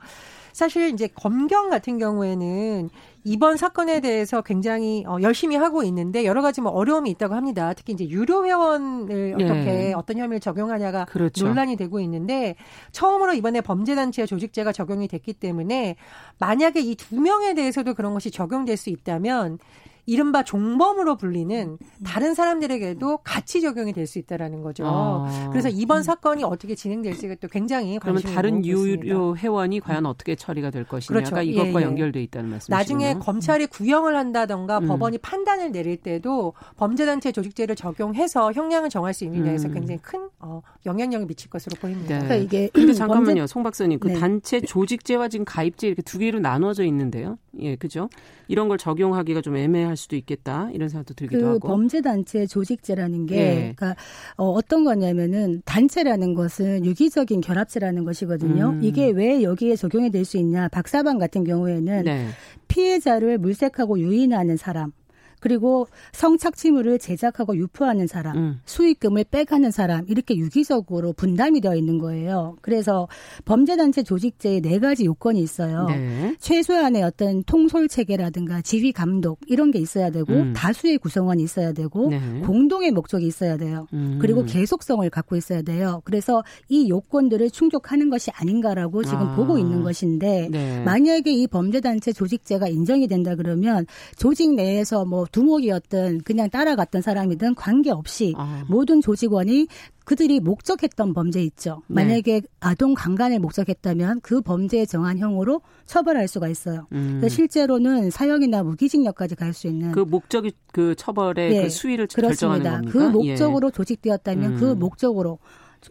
[0.52, 2.88] 사실 이제 검경 같은 경우에는
[3.24, 7.74] 이번 사건에 대해서 굉장히 어, 열심히 하고 있는데 여러 가지 뭐 어려움이 있다고 합니다.
[7.74, 9.92] 특히 이제 유료 회원을 어떻게 네.
[9.92, 11.46] 어떤 혐의를 적용하냐가 그렇죠.
[11.46, 12.54] 논란이 되고 있는데
[12.92, 15.96] 처음으로 이번에 범죄단체 조직죄가 적용이 됐기 때문에
[16.38, 19.58] 만약에 이 두 명에 대해서도 그런 것이 적용될 수 있다면
[20.04, 24.84] 이른바 종범으로 불리는 다른 사람들에게도 같이 적용이 될 수 있다라는 거죠.
[24.86, 25.48] 아.
[25.50, 30.84] 그래서 이번 사건이 어떻게 진행될지가 또 굉장히 그러면 다른 유료 회원이 과연 어떻게 처리가 될
[30.84, 31.50] 것이냐가 그렇죠.
[31.50, 31.86] 이것과 예, 예.
[31.86, 32.74] 연결돼 있다는 말씀이시죠.
[32.74, 34.88] 나중에 검찰이 구형을 한다던가 음.
[34.88, 39.74] 법원이 판단을 내릴 때도 범죄단체 조직죄를 적용해서 형량을 정할 수 있느냐에서 음.
[39.74, 42.18] 굉장히 큰 어, 영향력을 미칠 것으로 보입니다.
[42.18, 42.24] 네.
[42.24, 43.46] 그러니까 이게 근데 잠깐만요, 범죄...
[43.46, 44.14] 송 박사님, 그 네.
[44.14, 47.38] 단체 조직죄와 지금 가입죄 이렇게 두 개로 나눠져 있는데요.
[47.60, 48.08] 예, 그죠?
[48.48, 51.68] 이런 걸 적용하기가 좀 애매 할 수도 있겠다 이런 생각도 들기도 그 하고.
[51.68, 53.54] 범죄 단체 조직죄라는 게 예.
[53.76, 53.94] 그러니까
[54.36, 58.70] 어, 어떤 거냐면은 단체라는 것은 유기적인 결합체라는 것이거든요.
[58.70, 58.80] 음.
[58.82, 60.68] 이게 왜 여기에 적용이 될 수 있냐?
[60.68, 62.28] 박사방 같은 경우에는 네.
[62.68, 64.92] 피해자를 물색하고 유인하는 사람
[65.40, 68.60] 그리고 성착취물을 제작하고 유포하는 사람, 음.
[68.64, 72.56] 수익금을 빼가는 사람 이렇게 유기적으로 분담이 되어 있는 거예요.
[72.60, 73.08] 그래서
[73.44, 75.86] 범죄단체 조직제에 네 가지 요건이 있어요.
[75.88, 76.36] 네.
[76.38, 80.52] 최소한의 어떤 통솔 체계라든가 지휘 감독 이런 게 있어야 되고 음.
[80.54, 82.20] 다수의 구성원이 있어야 되고 네.
[82.44, 83.86] 공동의 목적이 있어야 돼요.
[83.92, 84.18] 음.
[84.20, 86.02] 그리고 계속성을 갖고 있어야 돼요.
[86.04, 89.36] 그래서 이 요건들을 충족하는 것이 아닌가라고 지금 아.
[89.36, 90.82] 보고 있는 것인데 네.
[90.84, 98.34] 만약에 이 범죄단체 조직제가 인정이 된다 그러면 조직 내에서 뭐 두목이었든 그냥 따라갔던 사람이든 관계없이
[98.36, 98.64] 아.
[98.68, 99.66] 모든 조직원이
[100.04, 101.82] 그들이 목적했던 범죄 있죠.
[101.86, 102.02] 네.
[102.02, 106.88] 만약에 아동 강간을 목적했다면 그 범죄에 정한 형으로 처벌할 수가 있어요.
[106.92, 107.22] 음.
[107.28, 111.62] 실제로는 사형이나 무기징역까지 갈 수 있는 그 목적이 그 처벌의 예.
[111.62, 112.80] 그 수위를 그렇습니다.
[112.80, 112.92] 결정하는 겁니까?
[112.92, 113.72] 그 목적으로 예.
[113.72, 114.68] 조직되었다면 그 음.
[114.70, 115.38] 그 목적으로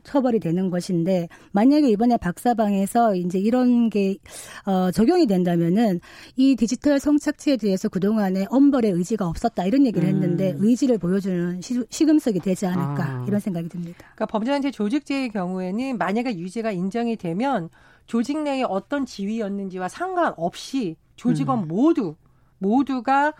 [0.04, 4.18] 처벌이 되는 것인데 만약에 이번에 박사방에서 이제 이런 게
[4.66, 6.00] 어, 적용이 된다면은
[6.36, 10.16] 이 디지털 성착취에 대해서 그동안에 엄벌의 의지가 없었다 이런 얘기를 음.
[10.16, 13.26] 했는데 의지를 보여주는 시, 금석이 되지 않을까 아.
[13.28, 14.00] 이런 생각이 듭니다.
[14.00, 17.70] 그러니까 범죄단체 조직죄의 경우에는 만약에 유죄가 인정이 되면
[18.06, 21.68] 조직 내에 어떤 지위였는지와 상관없이 조직원 음.
[21.68, 22.16] 모두
[22.58, 23.34] 모두가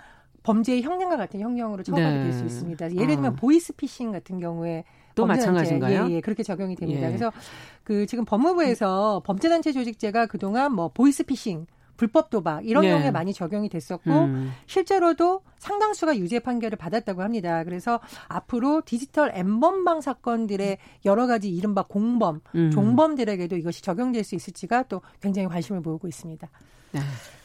[0.44, 2.24] 범죄의 형량과 같은 형량으로 처벌이 네.
[2.24, 2.96] 될수 있습니다.
[2.96, 3.36] 예를 들면 아.
[3.36, 4.84] 보이스피싱 같은 경우에
[5.22, 6.08] 또 마찬가지인가요?
[6.10, 7.04] 예, 예, 그렇게 적용이 됩니다.
[7.04, 7.08] 예.
[7.08, 7.32] 그래서
[7.84, 11.66] 그 지금 법무부에서 범죄단체 조직제가 그동안 뭐 보이스피싱
[12.00, 12.92] 불법 도박 이런 네.
[12.92, 14.54] 경우에 많이 적용이 됐었고 음.
[14.68, 17.66] 실제로도 상당수가 유죄 판결을 받았다고 합니다.
[17.66, 22.72] 그래서 앞으로 디지털 엠번방 사건들의 여러 가지 이른바 공범, 음.
[22.72, 26.48] 종범들에게도 이것이 적용될 수 있을지가 또 굉장히 관심을 모으고 있습니다.
[26.94, 27.00] 네.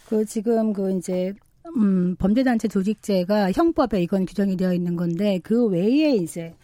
[0.08, 1.34] 그 지금 그 이제
[1.76, 6.54] 음, 범죄단체 조직제가 형법에 이건 규정이 되어 있는 건데 그 외에 이제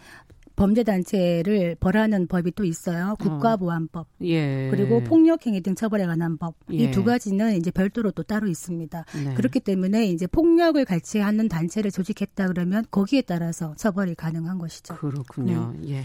[0.61, 3.17] 범죄 단체를 벌하는 법이 또 있어요.
[3.19, 4.07] 국가보안법.
[4.07, 4.25] 어.
[4.25, 4.69] 예.
[4.71, 6.55] 그리고 폭력행위 등 처벌에 관한 법.
[6.71, 6.77] 예.
[6.77, 9.07] 이두 가지는 이제 별도로 또 따로 있습니다.
[9.25, 9.35] 네.
[9.37, 14.97] 그렇기 때문에 이제 폭력을 같이 하는 단체를 조직했다 그러면 거기에 따라서 처벌이 가능한 것이죠.
[14.97, 15.73] 그렇군요.
[15.81, 15.95] 네.
[15.95, 16.05] 예.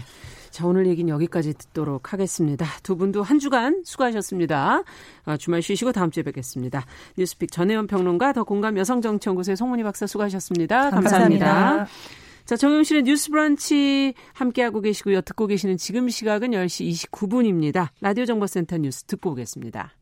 [0.50, 2.64] 자, 오늘 얘기는 여기까지 듣도록 하겠습니다.
[2.82, 4.84] 두 분도 한 주간 수고하셨습니다.
[5.26, 6.86] 아, 주말 쉬시고 다음 주에 뵙겠습니다.
[7.18, 11.44] 뉴스픽 전혜원 평론가 더 공감 여성정치연구소의 송문희 박사 수고하셨습니다 감사합니다.
[11.44, 12.25] 감사합니다.
[12.46, 15.20] 자, 정용실의 뉴스 브런치 함께하고 계시고요.
[15.22, 17.88] 듣고 계시는 지금 시각은 10시 29분입니다.
[18.00, 19.92] 라디오 정보센터 뉴스 듣고 오겠습니다.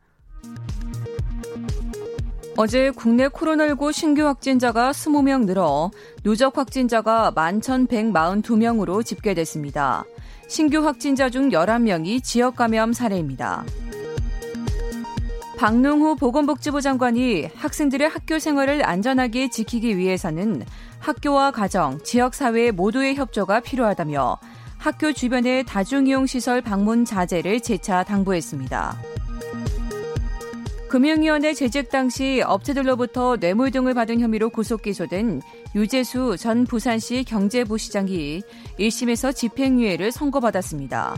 [2.59, 5.91] 어제 국내 코로나19 신규 확진자가 20명 늘어
[6.23, 10.05] 누적 확진자가 11,142명으로 집계됐습니다.
[10.47, 13.65] 신규 확진자 중 11명이 지역 감염 사례입니다.
[15.57, 20.65] 박능후 보건복지부 장관이 학생들의 학교 생활을 안전하게 지키기 위해서는
[21.05, 24.39] 학교와 가정, 지역사회 모두의 협조가 필요하다며
[24.79, 28.97] 학교 주변의 다중이용시설 방문 자제를 재차 당부했습니다.
[30.89, 35.43] 금융위원회 재직 당시 업체들로부터 뇌물 등을 받은 혐의로 구속 기소된
[35.75, 38.41] 유재수 전 부산시 경제부시장이
[38.79, 41.17] 1심에서 집행유예를 선고받았습니다.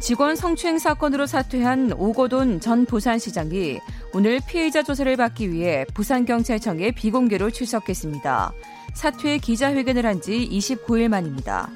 [0.00, 3.78] 직원 성추행 사건으로 사퇴한 오고돈 전 부산시장이
[4.14, 8.52] 오늘 피해자 조사를 받기 위해 부산경찰청에 비공개로 출석했습니다.
[8.94, 11.70] 사퇴 기자회견을 한 지 29일 만입니다.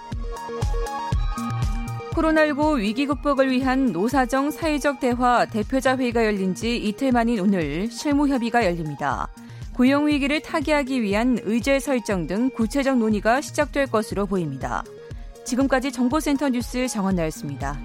[2.13, 8.29] 코로나19 위기 극복을 위한 노사정 사회적 대화 대표자 회의가 열린 지 이틀 만인 오늘 실무
[8.29, 9.29] 협의가 열립니다.
[9.75, 14.85] 고용 위기를 타개하기 위한 의제 설정 등 구체적 논의가 시작될 것으로 보입니다.
[15.45, 17.79] 지금까지 정보센터 뉴스 정원나였습니다.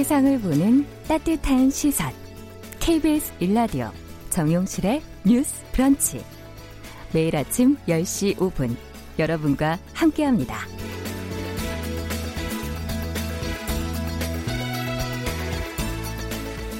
[0.00, 2.10] 세상을 보는 따뜻한 시선.
[2.80, 3.90] KBS 일라디오
[4.30, 6.24] 정용실의 뉴스 브런치.
[7.12, 8.74] 매일 아침 10시 5분
[9.18, 10.56] 여러분과 함께합니다.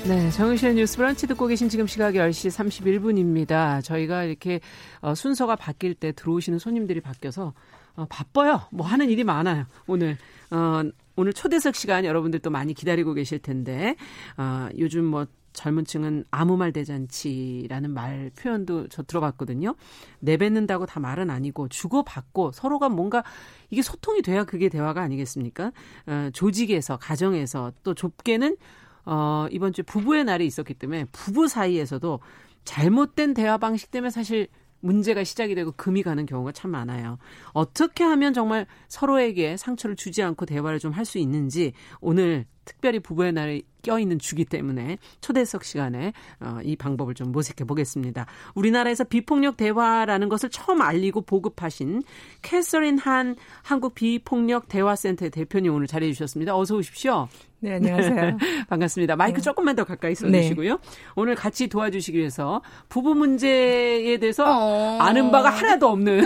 [0.09, 3.85] 네, 정용실의 뉴스 브런치 듣고 계신 지금 시각 10시 31분입니다.
[3.85, 4.61] 저희가 이렇게
[5.02, 7.52] 어, 순서가 바뀔 때 들어오시는 손님들이 바뀌어서
[7.96, 8.62] 어, 바빠요.
[8.70, 9.66] 뭐 하는 일이 많아요.
[9.87, 10.16] 오늘
[10.50, 10.83] 어,
[11.20, 13.94] 오늘 초대석 시간 여러분들 도 많이 기다리고 계실 텐데
[14.38, 19.74] 어, 요즘 뭐 젊은 층은 아무 말 대잔치라는 말 표현도 저 들어봤거든요.
[20.20, 23.22] 내뱉는다고 다 말은 아니고 주고받고 서로가 뭔가
[23.68, 25.72] 이게 소통이 돼야 그게 대화가 아니겠습니까?
[26.06, 28.56] 어, 조직에서 가정에서 또 좁게는
[29.04, 32.20] 어, 이번 주에 부부의 날이 있었기 때문에 부부 사이에서도
[32.64, 34.48] 잘못된 대화 방식 때문에 사실
[34.80, 37.18] 문제가 시작이 되고 금이 가는 경우가 참 많아요.
[37.52, 43.32] 어떻게 하면 정말 서로에게 상처를 주지 않고 대화를 좀 할 수 있는지 오늘 특별히 부부의
[43.32, 48.26] 날에 껴있는 주기 때문에 초대석 시간에 어, 이 방법을 좀 모색해 보겠습니다.
[48.54, 52.02] 우리나라에서 비폭력 대화라는 것을 처음 알리고 보급하신
[52.42, 56.56] 캐서린 한 한국 비폭력 대화센터의 대표님 오늘 자리해 주셨습니다.
[56.56, 57.28] 어서 오십시오.
[57.62, 58.38] 네, 안녕하세요.
[58.70, 59.16] 반갑습니다.
[59.16, 59.42] 마이크 네.
[59.42, 60.73] 조금만 더 가까이 써주시고요.
[60.73, 60.79] 네.
[61.14, 64.99] 오늘 같이 도와주시기 위해서 부부 문제에 대해서 어...
[64.99, 66.25] 아는 바가 하나도 없는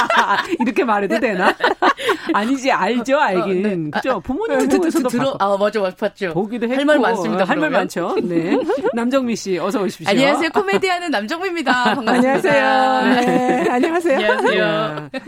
[0.58, 1.54] 이렇게 말해도 되나?
[2.32, 3.90] 아니지 알죠 알기는 어, 네.
[3.90, 7.44] 그죠 부모님 보고서도 들어 아 맞아 맞죠 보기도 했고 할말 많습니다.
[7.44, 8.16] 할 말 많죠.
[8.22, 8.56] 네
[8.94, 10.08] 남정미 씨 어서 오십시오.
[10.08, 11.94] 안녕하세요 코미디하는 남정미입니다.
[11.94, 12.98] 반갑습니다.
[12.98, 13.26] 안녕하세요.
[13.26, 13.68] 네.
[13.68, 14.16] 안녕하세요.
[14.16, 15.10] 안녕하세요.
[15.12, 15.20] 네.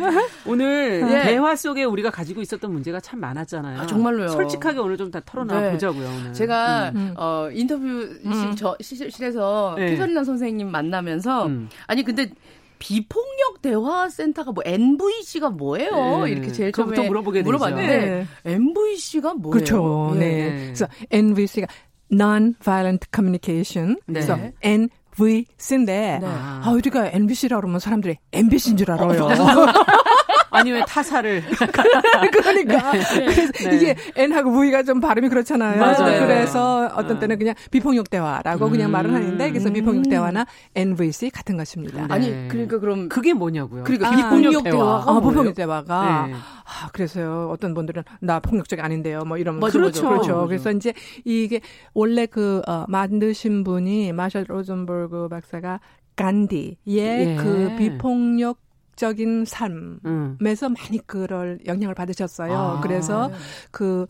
[0.46, 1.22] 오늘 네.
[1.24, 3.80] 대화 속에 우리가 가지고 있었던 문제가 참 많았잖아요.
[3.82, 4.28] 아, 정말로요.
[4.28, 5.72] 솔직하게 오늘 좀 다 털어 놔 네.
[5.72, 6.08] 보자고요.
[6.08, 6.32] 오늘.
[6.32, 6.96] 제가 음.
[6.96, 7.14] 음.
[7.16, 8.54] 어 인터뷰 음.
[8.56, 9.90] 저 실에서 네.
[9.90, 11.68] 캐서리나 선생님 만나면서 음.
[11.86, 12.30] 아니 근데
[12.78, 16.24] 비폭력 대화 센터가 뭐 NVC가 뭐예요?
[16.24, 16.32] 네.
[16.32, 18.26] 이렇게 제일 처음에 물어보게 물어봤는데 네.
[18.44, 19.52] NVC가 뭐예요?
[19.52, 20.16] 그렇죠.
[20.18, 20.50] 네.
[20.50, 20.62] 네.
[20.64, 21.68] 그래서 NVC가
[22.10, 23.96] Non-Violent Communication.
[24.06, 24.20] 네.
[24.20, 26.26] 그래서 NVC인데 네.
[26.26, 29.28] 아 우리가 NVC라 그러면 사람들이 MBC인 줄 알아요.
[30.52, 31.42] 아니 왜 타사를
[32.32, 33.26] 그러니까 네.
[33.26, 33.76] 그래서 네.
[33.76, 35.80] 이게 N하고 V가 좀 발음이 그렇잖아요.
[35.80, 36.26] 맞아요.
[36.26, 38.70] 그래서 어떤 때는 그냥 비폭력 대화라고 음.
[38.70, 42.06] 그냥 말을 하는데 그래서 비폭력 대화나 NVC 같은 것입니다.
[42.06, 42.14] 네.
[42.14, 43.84] 아니 그러니까 그럼 그게 뭐냐고요?
[43.84, 46.34] 그러니까 아, 비폭력 대화가 아, 비폭력 대화가 네.
[46.34, 47.48] 아, 그래서요.
[47.50, 49.24] 어떤 분들은 나 폭력적이 아닌데요.
[49.24, 50.08] 뭐 이런 맞아, 그렇죠.
[50.08, 50.34] 그렇죠.
[50.34, 50.46] 맞아.
[50.46, 50.92] 그래서 이제
[51.24, 51.60] 이게
[51.94, 55.80] 원래 그 어, 만드신 분이 마셜 로젠버그 박사가
[56.16, 57.36] 간디의 예.
[57.40, 58.58] 그 비폭력
[58.96, 60.36] 적인 삶에서 음.
[60.74, 62.54] 많이 그럴 영향을 받으셨어요.
[62.54, 62.80] 아.
[62.80, 63.34] 그래서 네.
[63.70, 64.06] 그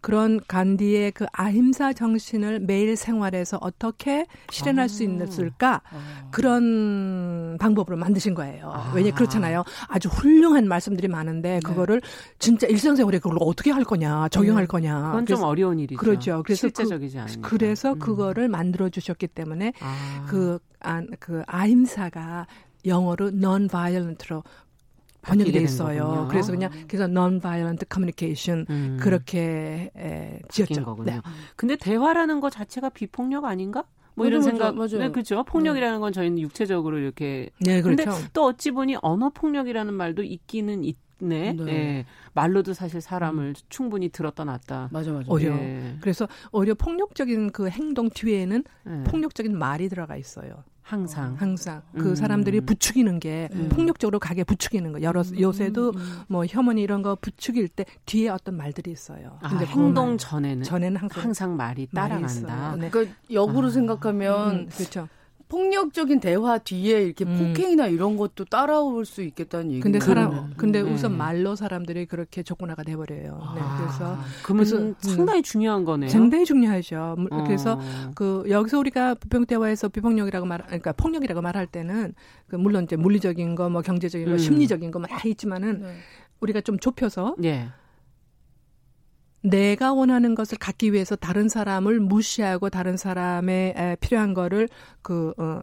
[0.00, 4.88] 그런 간디의 그 아힘사 정신을 매일 생활에서 어떻게 실현할 아.
[4.88, 6.28] 수 있을까 아.
[6.30, 8.70] 그런 방법으로 만드신 거예요.
[8.70, 8.92] 아.
[8.94, 9.64] 왜냐 그렇잖아요.
[9.88, 11.60] 아주 훌륭한 말씀들이 많은데 네.
[11.60, 12.00] 그거를
[12.38, 14.68] 진짜 일상생활에 그걸 어떻게 할 거냐 적용할 네.
[14.68, 15.02] 거냐.
[15.06, 15.98] 그건 좀 어려운 일이죠.
[15.98, 16.42] 그렇죠.
[16.44, 17.48] 그래서 실제적이지 그, 않으니까.
[17.48, 17.98] 그래서 음.
[17.98, 20.26] 그거를 만들어 주셨기 때문에 아.
[20.28, 22.46] 그, 아, 그 아임사가
[22.84, 24.42] 영어로 non-violent로
[25.22, 26.04] 번역이 돼 있어요.
[26.04, 26.28] 거군요.
[26.28, 28.96] 그래서 그냥 그래서 non-violent communication 음.
[29.00, 30.84] 그렇게 에, 지었죠.
[30.84, 31.10] 거군요.
[31.12, 31.20] 네.
[31.56, 33.84] 근데 대화라는 것 자체가 비폭력 아닌가?
[34.14, 34.74] 뭐 맞아, 이런 생각.
[34.74, 34.98] 맞아요.
[34.98, 35.44] 네, 그렇죠.
[35.44, 37.50] 폭력이라는 건 저희는 육체적으로 이렇게.
[37.60, 38.04] 네, 그렇죠.
[38.04, 40.96] 근데 또 어찌 보니 언어 폭력이라는 말도 있기는 있.
[41.20, 41.52] 네.
[41.52, 41.64] 네.
[41.64, 42.06] 네.
[42.34, 43.54] 말로도 사실 사람을 음.
[43.68, 44.90] 충분히 들었다 놨다.
[44.92, 45.26] 맞아, 맞아.
[45.28, 45.52] 어려.
[45.56, 45.96] 네.
[46.00, 49.04] 그래서 오히려 폭력적인 그 행동 뒤에는 네.
[49.04, 50.62] 폭력적인 말이 들어가 있어요.
[50.88, 52.14] 항상 항상 그 음.
[52.14, 53.68] 사람들이 부추기는 게 음.
[53.68, 55.38] 폭력적으로 가게 부추기는 거 여러 음.
[55.38, 56.20] 요새도 음.
[56.28, 59.38] 뭐 혐오니 이런 거 부추길 때 뒤에 어떤 말들이 있어요.
[59.42, 62.76] 아, 근데 행동 전에는 전에는 항상, 항상 말이 따라간다.
[62.76, 62.88] 네.
[62.88, 63.70] 그 역으로 아.
[63.70, 65.08] 생각하면 그렇죠.
[65.48, 67.54] 폭력적인 대화 뒤에 이렇게 음.
[67.54, 69.80] 폭행이나 이런 것도 따라올 수 있겠다는 얘기.
[69.80, 70.54] 근데 사람, 음.
[70.56, 70.90] 근데 네.
[70.90, 73.52] 우선 말로 사람들이 그렇게 조건화가 돼버려요.
[73.54, 74.94] 네, 아, 그래서 그러면 음.
[75.00, 76.10] 상당히 중요한 거네요.
[76.10, 77.16] 상당히 중요하죠.
[77.30, 77.44] 어.
[77.44, 77.80] 그래서
[78.14, 82.14] 그 여기서 우리가 비평 대화에서 비폭력이라고 말, 그러니까 폭력이라고 말할 때는
[82.46, 84.38] 그 물론 이제 물리적인 거, 뭐 경제적인 거, 음.
[84.38, 85.94] 심리적인 거막 있지만은 네.
[86.40, 87.36] 우리가 좀 좁혀서.
[87.38, 87.68] 네.
[89.42, 94.68] 내가 원하는 것을 갖기 위해서 다른 사람을 무시하고 다른 사람의 필요한 거를
[95.02, 95.60] 그 어,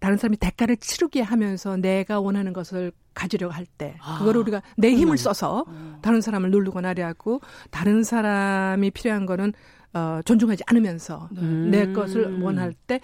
[0.00, 4.92] 다른 사람이 대가를 치르게 하면서 내가 원하는 것을 가지려고 할 때, 아, 그거를 우리가 내
[4.92, 5.98] 힘을 써서 음.
[6.00, 9.52] 다른 사람을 누르고 나려하고 다른 사람이 필요한 거는
[9.92, 11.68] 어, 존중하지 않으면서 음.
[11.70, 13.00] 내 것을 원할 때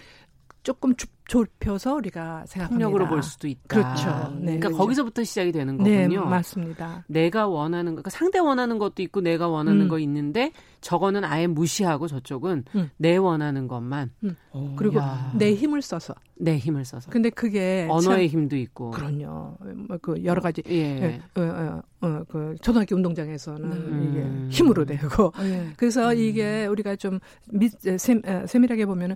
[0.67, 0.95] 조금
[1.29, 2.69] 좁혀서 우리가 생각합니다.
[2.69, 3.61] 폭력으로 볼 수도 있다.
[3.69, 4.07] 그렇죠.
[4.35, 4.77] 네, 그러니까 그렇죠.
[4.79, 6.25] 거기서부터 시작이 되는 네, 거군요.
[6.25, 7.05] 네, 맞습니다.
[7.07, 9.89] 내가 원하는 거, 그러니까 상대 원하는 것도 있고 내가 원하는 음.
[9.89, 10.51] 거 있는데
[10.81, 12.91] 저거는 아예 무시하고 저쪽은 음.
[12.97, 14.11] 내 원하는 것만.
[14.25, 14.37] 음.
[14.75, 15.33] 그리고 야.
[15.39, 16.15] 내 힘을 써서.
[16.35, 17.13] 내 힘을 써서.
[17.13, 18.91] 근데 그게 언어의 힘도 있고.
[18.91, 19.59] 그럼요.
[19.89, 20.65] 뭐그 여러 가지.
[20.69, 20.75] 예.
[20.75, 21.41] 예.
[21.41, 24.11] 어, 어, 어, 그 초등학교 운동장에서는 음.
[24.11, 25.33] 이게 힘으로 되고.
[25.43, 25.69] 예.
[25.77, 26.19] 그래서 음.
[26.19, 27.21] 이게 우리가 좀
[27.53, 29.15] 미, 세, 세밀하게 보면은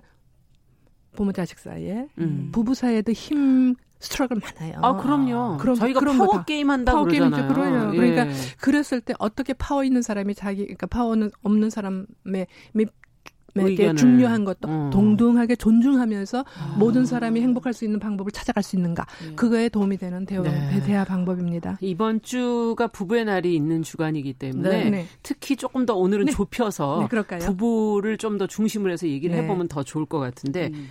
[1.15, 2.49] 부모 자식 사이에 음.
[2.51, 4.79] 부부 사이에도 힘 struggle 많아요.
[4.81, 5.57] 아 그럼요.
[5.57, 7.29] 그럼 저희가 그런 파워 게임 한다고 파워 그러잖아요.
[7.29, 7.53] 게임이죠.
[7.53, 7.93] 그러요.
[7.93, 7.97] 예.
[7.97, 8.25] 그러니까
[8.59, 12.07] 그랬을 때 어떻게 파워 있는 사람이 자기 그러니까 파워는 없는 사람의
[13.55, 14.89] 에게 중요한 것도 어.
[14.91, 16.75] 동등하게 존중하면서 아.
[16.77, 19.35] 모든 사람이 행복할 수 있는 방법을 찾아갈 수 있는가 네.
[19.35, 20.81] 그거에 도움이 되는 대화, 네.
[20.85, 21.77] 대화 방법입니다.
[21.81, 24.89] 이번 주가 부부의 날이 있는 주간이기 때문에 네.
[24.89, 25.05] 네.
[25.23, 26.31] 특히 조금 더 오늘은 네.
[26.31, 30.87] 좁혀서 네, 부부를 좀 더 중심으로 해서 얘기를 해보면 더 좋을 것 같은데 음.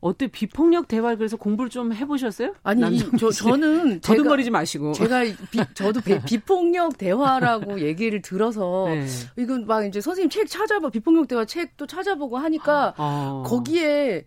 [0.00, 2.54] 어때 비폭력 대화 그래서 공부를 좀 해보셨어요?
[2.62, 9.06] 아니 이, 저 저는 더듬거리지 마시고 제가 비, 저도 비, 폭력 대화라고 얘기를 들어서 네.
[9.36, 13.42] 이건 막 이제 선생님 책 찾아봐 비폭력 대화 책도 찾아보고 하니까 아.
[13.44, 14.24] 거기에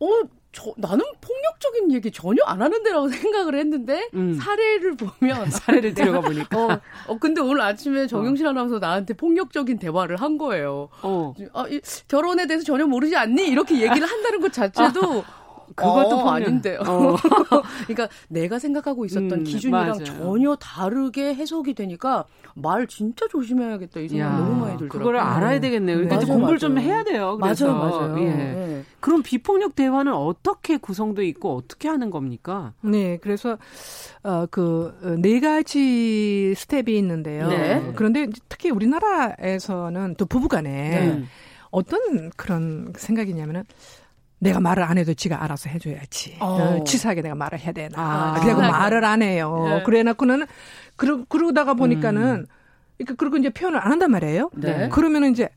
[0.00, 0.06] 어
[0.52, 4.34] 저, 나는 폭력적인 얘기 전혀 안 하는데라고 생각을 했는데 음.
[4.34, 8.50] 사례를 보면 사례를 들어가 보니까 어, 어 근데 오늘 아침에 정용실 어.
[8.50, 10.88] 아나운서 나한테 폭력적인 대화를 한 거예요.
[11.02, 11.34] 어.
[11.54, 13.48] 아, 이, 결혼에 대해서 전혀 모르지 않니?
[13.48, 15.41] 이렇게 얘기를 한다는 것 자체도 아.
[15.74, 16.80] 그것도 어, 아닌데요.
[16.86, 17.16] 어.
[17.86, 20.04] 그러니까 내가 생각하고 있었던 음, 기준이랑 맞아요.
[20.04, 24.88] 전혀 다르게 해석이 되니까 말 진짜 조심해야겠다 이 생각 너무 많이 들더라고요.
[24.88, 25.96] 그걸 알아야 되겠네요.
[25.96, 26.26] 그러니까 네.
[26.26, 27.38] 공부를 좀 해야 돼요.
[27.40, 27.66] 그래서.
[27.72, 28.20] 맞아요, 맞아요.
[28.20, 28.30] 예.
[28.30, 28.84] 네.
[29.00, 32.72] 그럼 비폭력 대화는 어떻게 구성돼 있고 어떻게 하는 겁니까?
[32.82, 33.58] 네, 그래서
[34.22, 37.48] 어 그네 가지 스텝이 있는데요.
[37.48, 37.92] 네.
[37.96, 41.24] 그런데 특히 우리나라에서는 또 부부간에 네.
[41.70, 43.64] 어떤 그런 생각이냐면은
[44.42, 46.36] 내가 말을 안 해도 지가 알아서 해줘야지.
[46.40, 46.46] 어.
[46.46, 47.94] 어 치사하게 내가 말을 해야 되나.
[47.96, 49.66] 아, 그래고 말을 안 해요.
[49.68, 49.82] 네.
[49.84, 50.46] 그래 놓고는,
[50.96, 52.46] 그러, 그러다가 보니까는, 음.
[52.98, 54.50] 그러니까 그리고 이제 표현을 안 한단 말이에요.
[54.54, 54.88] 네.
[54.88, 55.48] 그러면은 이제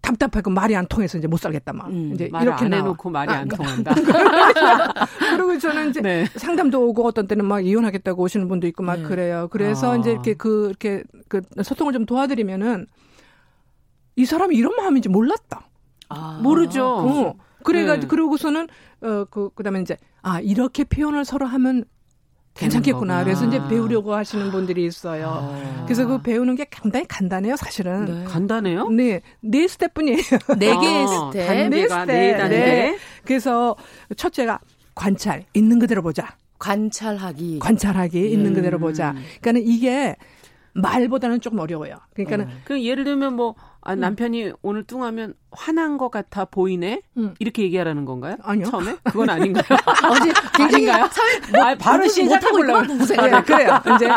[0.00, 3.38] 답답하고 말이 안 통해서 이제 못 살겠다 막 음, 이제 이렇게 안 해놓고 말이 아,
[3.38, 3.94] 안 통한다.
[5.34, 6.26] 그리고 저는 이제 네.
[6.36, 9.02] 상담도 오고 어떤 때는 막 이혼하겠다고 오시는 분도 있고 막 네.
[9.04, 9.48] 그래요.
[9.50, 9.96] 그래서 아.
[9.96, 12.86] 이제 이렇게 그 이렇게 그 소통을 좀 도와드리면은
[14.16, 15.66] 이 사람이 이런 마음인지 몰랐다.
[16.10, 16.40] 아.
[16.42, 16.86] 모르죠.
[16.86, 17.34] 어.
[17.64, 18.06] 그래가지고 네.
[18.08, 18.68] 그러고서는
[19.00, 21.84] 어그 그다음에 이제 아 이렇게 표현을 서로 하면
[22.54, 23.24] 괜찮겠구나.
[23.24, 25.28] 그래서 이제 배우려고 하시는 분들이 있어요.
[25.28, 25.82] 아.
[25.84, 28.04] 그래서 그 배우는 게 상당히 간단해요, 사실은.
[28.04, 28.24] 네.
[28.24, 28.88] 간단해요?
[28.90, 29.22] 네.
[29.40, 30.18] 네 스텝뿐이에요.
[30.58, 31.68] 네 개의 아, 스텝.
[31.68, 32.06] 네 스텝.
[32.06, 32.56] 네 단계.
[32.56, 32.98] 네.
[33.24, 33.74] 그래서
[34.16, 34.60] 첫째가
[34.94, 36.36] 관찰, 있는 그대로 보자.
[36.60, 37.58] 관찰하기.
[37.58, 38.26] 관찰하기, 음.
[38.26, 39.12] 있는 그대로 보자.
[39.40, 40.14] 그러니까는 이게
[40.74, 41.96] 말보다는 조금 어려워요.
[42.14, 42.46] 그러니까는.
[42.46, 42.50] 어.
[42.64, 44.00] 그 예를 들면 뭐 아, 음.
[44.00, 44.52] 남편이 음.
[44.62, 47.02] 오늘 뚱하면 화난 것 같아 보이네?
[47.18, 47.34] 음.
[47.38, 48.36] 이렇게 얘기하라는 건가요?
[48.42, 48.66] 아니요.
[48.70, 48.96] 처음에?
[49.04, 49.64] 그건 아닌가요?
[50.10, 51.08] 어제 아닌가요?
[51.52, 52.94] 뭐, 아, 바로 시작해보려고.
[52.94, 53.80] 네, 그래요.
[53.94, 54.08] 이제,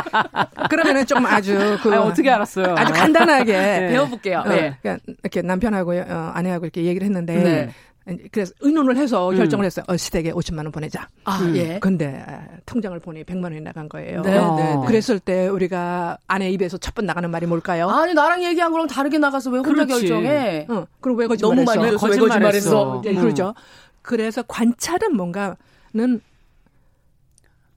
[0.70, 1.94] 그러면은 좀 아주, 그.
[1.94, 2.76] 아, 어떻게 알았어요?
[2.78, 3.52] 아주 간단하게.
[3.52, 3.88] 네.
[3.90, 4.40] 배워볼게요.
[4.40, 4.78] 어, 네.
[4.82, 7.74] 그러니까 이렇게 남편하고, 어, 아내하고 이렇게 얘기를 했는데.
[8.08, 8.18] 네.
[8.32, 9.36] 그래서 의논을 해서 음.
[9.38, 9.84] 결정을 했어요.
[9.88, 11.08] 어, 시댁에 50만 원 보내자.
[11.26, 11.56] 아, 음.
[11.56, 11.80] 예.
[11.80, 12.24] 근데
[12.66, 14.22] 통장을 보니 100만 원이 나간 거예요.
[14.22, 14.56] 네, 어.
[14.56, 14.86] 네, 네.
[14.88, 17.90] 그랬을 때 우리가 아내 입에서 첫 번 나가는 말이 뭘까요?
[17.90, 20.08] 아니 나랑 얘기한 거랑 다르게 나가서 왜 혼자 그렇지.
[20.08, 20.66] 결정해?
[20.70, 20.86] 어.
[21.02, 21.66] 그리고 왜 거짓말했어?
[21.74, 21.92] 너무 많이.
[21.92, 23.02] 왜 거짓말했어?
[23.04, 23.54] 네, 그러죠.
[24.02, 25.56] 그래서 관찰은 뭔가는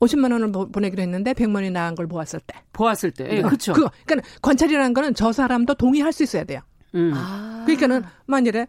[0.00, 2.54] 50만 원을 보내기로 했는데 100만 원이 나간 걸 보았을 때.
[2.72, 3.28] 보았을 때.
[3.30, 3.72] 예, 그렇죠.
[3.74, 6.60] 그 그러니까 관찰이라는 거는 저 사람도 동의할 수 있어야 돼요.
[6.94, 7.12] 음.
[7.14, 7.62] 아.
[7.66, 8.66] 그러니까는 만일에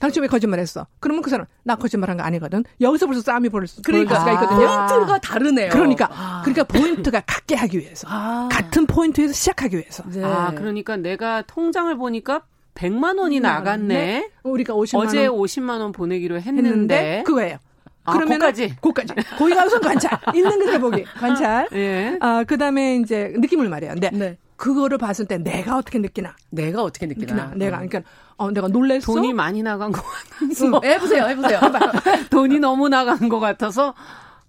[0.00, 0.86] 당신 왜 거짓말했어?
[1.00, 2.64] 그러면 그 사람 나 거짓말한 거 아니거든.
[2.80, 4.66] 여기서 벌써 싸움이 벌 수, 그러니까 수가 있거든요.
[4.66, 5.70] 포인트가 다르네요.
[5.70, 6.42] 그러니까 아.
[6.44, 8.48] 그러니까 포인트가 같게 하기 위해서 아.
[8.50, 10.02] 같은 포인트에서 시작하기 위해서.
[10.10, 10.22] 네.
[10.22, 12.42] 아 그러니까 내가 통장을 보니까
[12.74, 13.94] 100만 원이 나갔네.
[13.94, 14.30] 네?
[14.42, 15.38] 우리가 50만 어제 원.
[15.38, 17.58] 50만 원 보내기로 했는데, 했는데 그거예요.
[18.04, 21.68] 아, 그러면 거까지 거까지 거기 가서 관찰 있는 그대로 보기 관찰.
[21.72, 22.18] 예.
[22.20, 23.92] 아 그다음에 이제 느낌을 말해요.
[23.92, 24.36] 근데 네.
[24.56, 26.36] 그거를 봤을 때 내가 어떻게 느끼나?
[26.50, 27.34] 내가 어떻게 느끼나?
[27.34, 27.54] 느끼나?
[27.56, 28.02] 내가 그러니까
[28.36, 29.12] 어 내가 놀랬어.
[29.12, 30.66] 돈이 많이 나간 것 같아서.
[30.66, 31.60] 응, 해보세요, 해보세요.
[32.30, 33.94] 돈이 너무 나간 것 같아서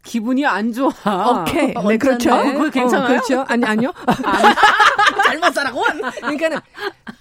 [0.03, 0.91] 기분이 안 좋아.
[1.41, 1.73] 오케이.
[1.75, 2.33] 어, 네, 그렇죠.
[2.33, 3.05] 어, 그거 괜찮아요?
[3.05, 3.45] 어, 그렇죠.
[3.47, 3.91] 아니, 아니요.
[5.25, 5.81] 잘못 살아고.
[6.21, 6.59] 그러니까는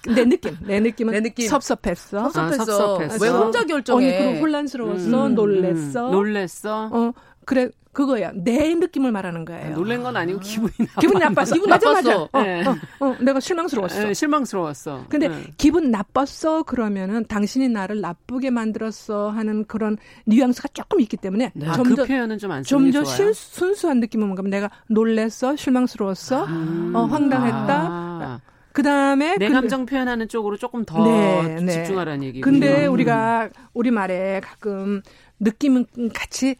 [0.07, 1.47] 내 느낌, 내 느낌은 내 느낌.
[1.47, 2.29] 섭섭했어.
[2.29, 2.61] 섭섭했어.
[2.61, 3.25] 아, 섭섭했어.
[3.25, 4.05] 왜 혼자 결정해?
[4.05, 5.25] 언니, 그럼 혼란스러웠어.
[5.25, 6.07] 음, 놀랬어.
[6.07, 6.89] 음, 놀랬어.
[6.91, 7.11] 어,
[7.45, 7.69] 그래.
[7.95, 8.31] 그거야.
[8.35, 9.73] 내 느낌을 말하는 거예요.
[9.73, 10.99] 놀란 건 아니고 기분이 나빴어.
[10.99, 11.53] 기분 나빴어.
[11.53, 12.29] 기분 맞아, 나빴어.
[12.33, 12.45] 맞아.
[12.45, 12.65] 네.
[12.65, 14.03] 어, 어, 어, 내가 실망스러웠어.
[14.03, 15.05] 네, 실망스러웠어.
[15.07, 15.43] 근데 네.
[15.57, 21.71] 기분 나빴어 그러면은 당신이 나를 나쁘게 만들었어 하는 그런 뉘앙스가 조금 있기 때문에 네.
[21.73, 26.91] 좀 아, 그 표현은 좀안 쓰는 좀더 순수한 느낌은 뭔가 내가 놀랬어, 실망스러웠어, 아.
[26.95, 27.87] 어, 황당했다.
[27.89, 28.41] 아.
[28.73, 31.71] 그 다음에 내 감정 표현하는 쪽으로 조금 더 네, 네.
[31.71, 32.43] 집중하라는 얘기고.
[32.43, 35.01] 근데 우리가 우리 말에 가끔
[35.39, 36.57] 느낌은 같이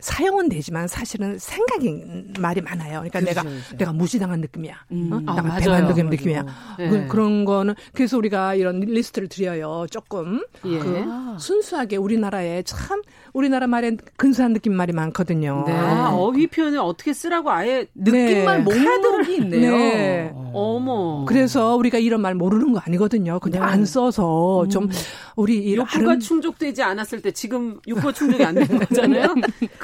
[0.00, 3.00] 사용은 되지만 사실은 생각이 말이 많아요.
[3.00, 3.76] 그러니까 그렇죠, 내가 그렇죠.
[3.76, 4.74] 내가 무시당한 느낌이야.
[4.92, 5.10] 음.
[5.12, 5.16] 어?
[5.26, 6.44] 아, 내가 배반한 느낌이야.
[6.78, 7.06] 네.
[7.08, 9.86] 그, 런 거는 그래서 우리가 이런 리스트를 드려요.
[9.90, 10.78] 조금 예.
[10.78, 11.04] 그
[11.38, 15.64] 순수하게 우리나라에 참 우리나라 말에 근사한 느낌 말이 많거든요.
[15.66, 15.72] 네.
[15.72, 18.64] 아, 어휘 표현을 어떻게 쓰라고 아예 느낌말 네.
[18.64, 19.70] 목록이 있네요.
[19.76, 20.32] 네.
[20.52, 21.24] 어머.
[21.26, 23.38] 그래서 우리가 이런 말 모르는 거 아니거든요.
[23.40, 23.64] 근데 네.
[23.64, 24.90] 안 써서 좀 음.
[25.36, 26.20] 우리 욕구가 아름...
[26.20, 29.34] 충족되지 않았을 때 지금 욕구가 충족이 안 되는 거잖아요.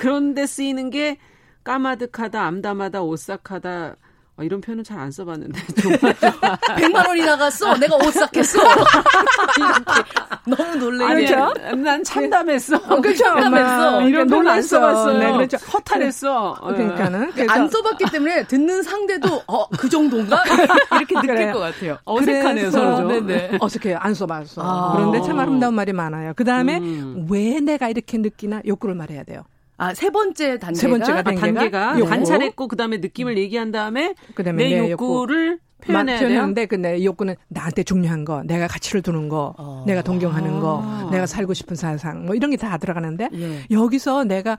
[0.07, 1.19] 그런데 쓰이는 게
[1.65, 3.97] 까마득하다, 암담하다, 오싹하다,
[4.37, 5.61] 어, 이런 표현은 잘 안 써봤는데.
[6.79, 7.77] 100만 원이 나갔어.
[7.77, 8.61] 내가 옷 샀겠어.
[10.47, 11.09] 너무 놀래요.
[11.09, 11.75] 그렇죠?
[11.75, 12.77] 난 참담했어.
[12.77, 13.25] 어, 그렇죠.
[13.25, 14.03] 참담했어.
[14.09, 15.13] 이런 표현 안 써봤어.
[15.15, 15.57] 네, 그렇죠.
[15.57, 16.51] 허탈했어.
[16.61, 16.73] 어.
[16.73, 17.33] 그러니까는.
[17.49, 20.45] 안 써봤기 때문에 듣는 상대도 어, 그 정도인가?
[20.93, 21.53] 이렇게 느낄 그래요.
[21.53, 21.99] 것 같아요.
[22.05, 23.09] 어색하네요, 서로 좀.
[23.09, 23.59] 네네.
[23.61, 23.97] 어색해요.
[23.99, 24.63] 안 써봤어.
[24.63, 24.93] 아.
[24.97, 26.33] 그런데 참 아름다운 말이 많아요.
[26.37, 27.27] 그 다음에 음.
[27.29, 29.43] 왜 내가 이렇게 느끼나 욕구를 말해야 돼요.
[29.79, 34.81] 아, 세 번째 단계가 세 번째가 단계가, 단계가 관찰했고 그다음에 느낌을 얘기한 다음에 그다음에 내,
[34.81, 39.85] 내 욕구를 표현해야 표현하는데 근데 욕구는 나한테 중요한 거, 내가 가치를 두는 거, 어.
[39.87, 41.09] 내가 동경하는 거, 아.
[41.13, 43.67] 내가 살고 싶은 사상 뭐 이런 게 다 들어가는데 예.
[43.71, 44.57] 여기서 내가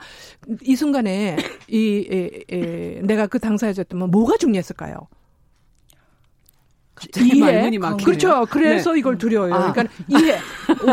[0.61, 1.36] 이 순간에
[1.68, 5.07] 이, 이, 이 내가 그 당사자였다면 뭐가 중요했을까요?
[7.19, 7.69] 이해.
[8.03, 8.45] 그렇죠.
[8.49, 8.99] 그래서 네.
[8.99, 9.53] 이걸 두려워요.
[9.53, 9.71] 아.
[9.71, 10.39] 그러니까 이해.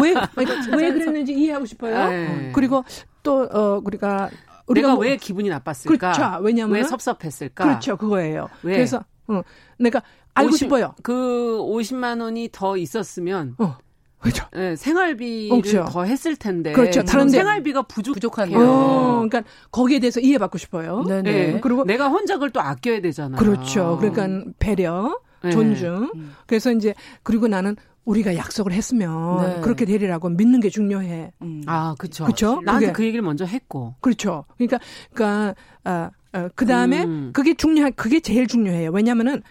[0.03, 0.35] 왜, 그러니까
[0.77, 1.97] 왜 그랬는지 이해하고 싶어요.
[1.97, 2.53] 아, 네.
[2.55, 2.85] 그리고
[3.23, 4.31] 또, 어, 우리가,
[4.67, 6.13] 우리가 뭐, 왜 기분이 나빴을까?
[6.13, 6.43] 그렇죠.
[6.43, 6.77] 왜냐면.
[6.77, 7.65] 왜 섭섭했을까?
[7.65, 7.97] 그렇죠.
[7.97, 8.49] 그거예요.
[8.63, 8.75] 왜?
[8.75, 9.43] 그래서, 어,
[9.79, 10.03] 내가
[10.35, 10.95] 알고 50, 싶어요.
[11.03, 13.55] 그 50만 원이 더 있었으면.
[13.59, 13.77] 어.
[14.25, 14.47] 그렇죠.
[14.55, 15.85] 네, 생활비를 그렇죠.
[15.85, 16.73] 더 했을 텐데.
[16.73, 17.05] 그렇죠.
[17.05, 18.59] 다른 생활비가 부족, 부족하네요.
[18.59, 21.05] 어, 그러니까 거기에 대해서 이해받고 싶어요.
[21.07, 21.23] 네네.
[21.23, 21.61] 네.
[21.61, 23.39] 그리고 내가 혼자 그걸 또 아껴야 되잖아요.
[23.39, 23.99] 그렇죠.
[24.01, 25.21] 그러니까 배려.
[25.45, 25.51] 네.
[25.51, 26.11] 존중.
[26.15, 26.23] 네.
[26.47, 29.61] 그래서 이제 그리고 나는 우리가 약속을 했으면 네.
[29.61, 31.33] 그렇게 되리라고 믿는 게 중요해.
[31.43, 31.63] 음.
[31.67, 32.25] 아, 그렇죠.
[32.25, 32.61] 그렇죠.
[32.63, 33.95] 나한테 그 얘기를 먼저 했고.
[34.01, 34.45] 그렇죠.
[34.57, 34.79] 그러니까
[35.13, 37.31] 그러니까 아, 어, 그다음에 음.
[37.33, 38.91] 그게 중요한 그게 제일 중요해요.
[38.91, 39.43] 왜냐면은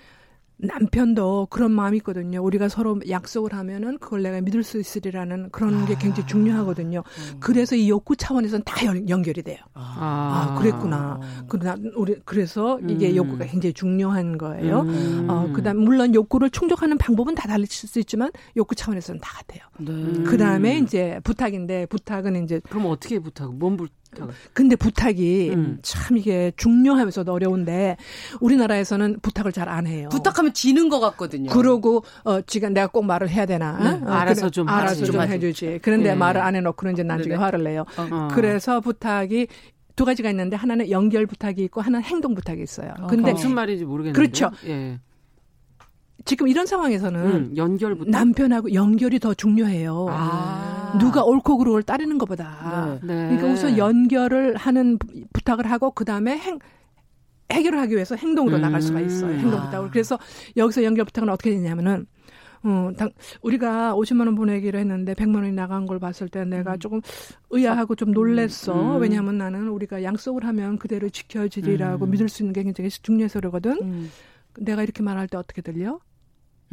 [0.57, 2.41] 남편도 그런 마음이 있거든요.
[2.41, 5.85] 우리가 서로 약속을 하면은 그걸 내가 믿을 수 있으리라는 그런 아.
[5.85, 6.99] 게 굉장히 중요하거든요.
[7.05, 7.37] 음.
[7.39, 9.57] 그래서 이 욕구 차원에서는 다 연, 결이 돼요.
[9.73, 11.19] 아, 아 그랬구나.
[11.47, 13.15] 그러나 우리 그래서 이게 음.
[13.15, 14.81] 욕구가 굉장히 중요한 거예요.
[14.81, 15.27] 음.
[15.29, 19.61] 어, 그다음 물론 욕구를 충족하는 방법은 다 달릴 수 있지만 욕구 차원에서는 다 같아요.
[19.79, 20.23] 네.
[20.23, 23.53] 그다음에 이제 부탁인데 부탁은 이제 그럼 어떻게 부탁?
[23.53, 23.93] 뭔 부탁?
[24.53, 25.79] 근데 부탁이 음.
[25.81, 27.97] 참 이게 중요하면서도 어려운데
[28.39, 30.09] 우리나라에서는 부탁을 잘 안 해요.
[30.11, 31.49] 부탁하면 지는 것 같거든요.
[31.49, 33.77] 그러고 어 지금 내가 꼭 말을 해야 되나?
[33.79, 34.05] 네?
[34.05, 35.79] 어, 알아서 그래, 좀 알아서 좀, 해주지.
[35.81, 36.15] 그런데 네.
[36.15, 37.43] 말을 안 해놓고는 이제 나중에 네네.
[37.43, 37.85] 화를 내요.
[37.97, 38.27] 어.
[38.31, 39.47] 그래서 부탁이
[39.95, 42.93] 두 가지가 있는데 하나는 연결 부탁이 있고 하나는 행동 부탁이 있어요.
[42.99, 44.17] 어, 근데 무슨 말인지 모르겠는데.
[44.19, 44.51] 그렇죠.
[44.67, 44.99] 예.
[46.25, 50.07] 지금 이런 상황에서는 음, 연결 남편하고 연결이 더 중요해요.
[50.09, 50.97] 아.
[50.99, 52.99] 누가 옳고 그름을 따르는 것보다.
[53.01, 53.13] 네.
[53.13, 53.27] 네.
[53.29, 54.97] 그러니까 우선 연결을 하는
[55.33, 56.59] 부탁을 하고 그 다음에 행
[57.51, 58.61] 해결을 하기 위해서 행동으로 음.
[58.61, 59.33] 나갈 수가 있어요.
[59.35, 59.87] 행동 부탁을.
[59.87, 59.91] 아.
[59.91, 60.17] 그래서
[60.55, 62.07] 여기서 연결 부탁은 어떻게 되냐면은
[62.63, 63.09] 어, 당,
[63.41, 66.79] 우리가 50만 원 보내기로 했는데 100만 원이 나간 걸 봤을 때 내가 음.
[66.79, 67.01] 조금
[67.49, 68.95] 의아하고 좀 놀랬어.
[68.95, 69.01] 음.
[69.01, 72.11] 왜냐하면 나는 우리가 약속을 하면 그대로 지켜지리라고 음.
[72.11, 73.77] 믿을 수 있는 게 굉장히 중요해서 그러거든.
[73.81, 74.11] 음.
[74.57, 75.99] 내가 이렇게 말할 때 어떻게 들려?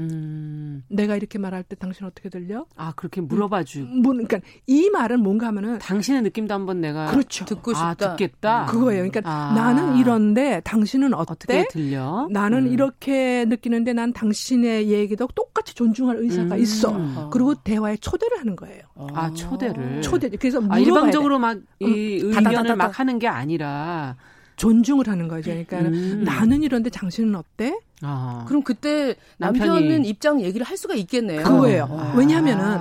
[0.01, 0.82] 음.
[0.88, 2.66] 내가 이렇게 말할 때 당신 어떻게 들려?
[2.76, 3.80] 아 그렇게 물어봐 주.
[3.80, 7.44] 음, 뭐, 그러니까 이 말은 뭔가 하면은 당신의 느낌도 한번 내가 그렇죠.
[7.44, 7.88] 듣고 싶다.
[7.88, 8.66] 아, 듣겠다.
[8.66, 9.09] 그거예요.
[9.09, 9.53] 그러니까 아.
[9.55, 11.30] 나는 이런데 당신은 어때?
[11.32, 12.28] 어떻게 들려?
[12.30, 12.72] 나는 음.
[12.72, 16.61] 이렇게 느끼는데 난 당신의 얘기도 똑같이 존중할 의사가 음.
[16.61, 16.90] 있어.
[16.92, 17.30] 어.
[17.30, 18.82] 그리고 대화에 초대를 하는 거예요.
[19.12, 20.03] 아 초대를.
[20.03, 20.28] 초대.
[20.30, 22.32] 그래서 아, 일방적으로 막이 음.
[22.34, 24.16] 의견을 막 하는 게 아니라
[24.61, 25.50] 존중을 하는 거죠.
[25.50, 26.22] 그러니까 음.
[26.22, 27.78] 나는 이런데 당신은 어때?
[28.02, 28.44] 아.
[28.46, 30.08] 그럼 그때 남편은 남편이...
[30.08, 31.42] 입장 얘기를 할 수가 있겠네요.
[31.44, 31.88] 그거예요.
[31.90, 32.14] 아.
[32.14, 32.78] 왜냐하면은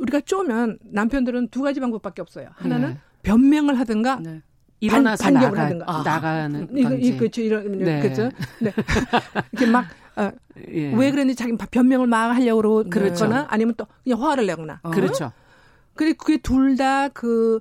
[0.00, 2.48] 우리가 쪼면 남편들은 두 가지 방법밖에 없어요.
[2.54, 2.98] 하나는 네.
[3.22, 4.40] 변명을 하든가 네.
[4.80, 5.84] 일어나서 반, 나가, 하든가.
[5.86, 8.00] 아, 나가는 이거 이 그렇죠 이런 네.
[8.00, 8.30] 그렇죠.
[8.58, 8.72] 네.
[9.52, 9.84] 이렇게 막
[10.16, 10.32] 어,
[10.70, 10.94] 예.
[10.94, 13.26] 왜 그랬는지 자기 변명을 막 하려고 그러거나 그렇죠.
[13.48, 14.80] 아니면 또 그냥 화를 내거나.
[14.82, 14.90] 어?
[14.90, 15.32] 그렇죠.
[15.94, 17.60] 그리고 그게 둘 다 그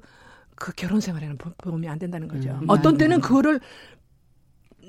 [0.62, 2.52] 그 결혼 생활에는 보험이 안 된다는 거죠.
[2.62, 3.60] 음, 어떤 때는 그거를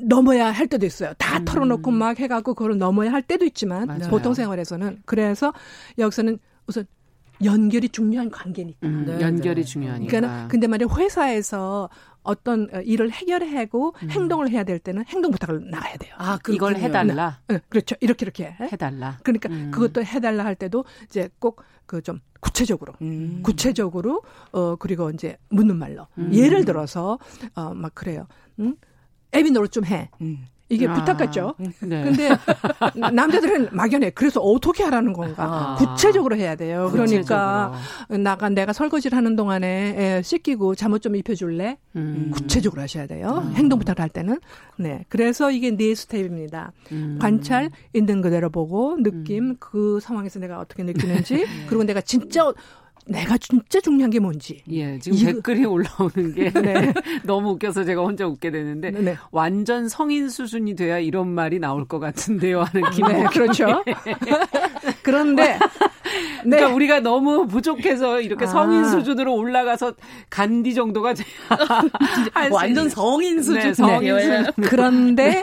[0.03, 1.15] 넘어야 할 때도 있어요.
[1.17, 1.47] 다 음.
[1.47, 4.11] 털어놓고 막 해갖고 그걸 넘어야 할 때도 있지만 맞아요.
[4.11, 5.55] 보통 생활에서는 그래서
[5.97, 6.85] 여기서는 우선
[7.45, 8.87] 연결이 중요한 관계니까.
[8.87, 9.65] 음, 네, 연결이 네.
[9.65, 10.11] 중요하니까.
[10.11, 11.89] 그러니까 근데 말이야 회사에서
[12.23, 14.11] 어떤 일을 해결하고 음.
[14.11, 16.15] 행동을 해야 될 때는 행동 부탁을 나가야 돼요.
[16.19, 17.41] 아, 이걸 해달라.
[17.49, 17.97] 네, 그렇죠.
[18.01, 18.69] 이렇게 이렇게 해?
[18.73, 19.19] 해달라.
[19.25, 19.71] 그러니까 음.
[19.73, 23.41] 그것도 해달라 할 때도 이제 꼭 그 좀 구체적으로, 음.
[23.43, 24.23] 구체적으로
[24.53, 26.33] 어 그리고 이제 묻는 말로 음.
[26.33, 27.19] 예를 들어서
[27.55, 28.27] 어막 그래요.
[28.61, 28.77] 응?
[29.33, 30.09] 애비 노릇 좀 해.
[30.21, 30.47] 음.
[30.73, 31.55] 이게 아, 부탁 같죠?
[31.81, 32.03] 네.
[32.03, 32.29] 근데
[33.13, 34.11] 남자들은 막연해.
[34.11, 35.45] 그래서 어떻게 하라는 건가?
[35.45, 36.89] 아, 구체적으로 해야 돼요.
[36.91, 37.73] 그러니까
[38.09, 41.79] 나가 내가 설거지를 하는 동안에 애 씻기고 잠옷 좀 입혀줄래?
[41.97, 42.31] 음.
[42.33, 43.43] 구체적으로 하셔야 돼요.
[43.45, 43.55] 음.
[43.55, 44.41] 행동 부탁할 때는.
[44.77, 45.05] 네.
[45.09, 46.73] 그래서 이게 네 스텝입니다.
[46.93, 47.19] 음.
[47.21, 49.57] 관찰, 있는 그대로 보고 느낌, 음.
[49.59, 51.47] 그 상황에서 내가 어떻게 느끼는지, 네.
[51.69, 52.53] 그리고 내가 진짜
[53.07, 54.63] 내가 진짜 중요한 게 뭔지.
[54.71, 55.33] 예, 지금 이거.
[55.33, 56.93] 댓글이 올라오는 게 네.
[57.25, 59.17] 너무 웃겨서 제가 혼자 웃게 되는데 네.
[59.31, 63.13] 완전 성인 수준이 돼야 이런 말이 나올 것 같은데요 하는 기분.
[63.13, 63.83] 네, 그렇죠.
[65.03, 65.59] 그런데
[66.43, 66.75] 그러니까 네.
[66.75, 68.49] 우리가 너무 부족해서 이렇게 아.
[68.49, 69.95] 성인 수준으로 올라가서
[70.31, 71.15] 간디 정도가
[72.51, 73.61] 완전 성인 수준.
[73.63, 74.45] 네, 성인 수준.
[74.63, 75.43] 그런데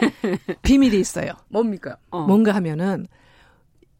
[0.62, 1.32] 비밀이 있어요.
[1.48, 1.96] 뭡니까?
[2.10, 2.26] 어.
[2.26, 3.06] 뭔가 하면은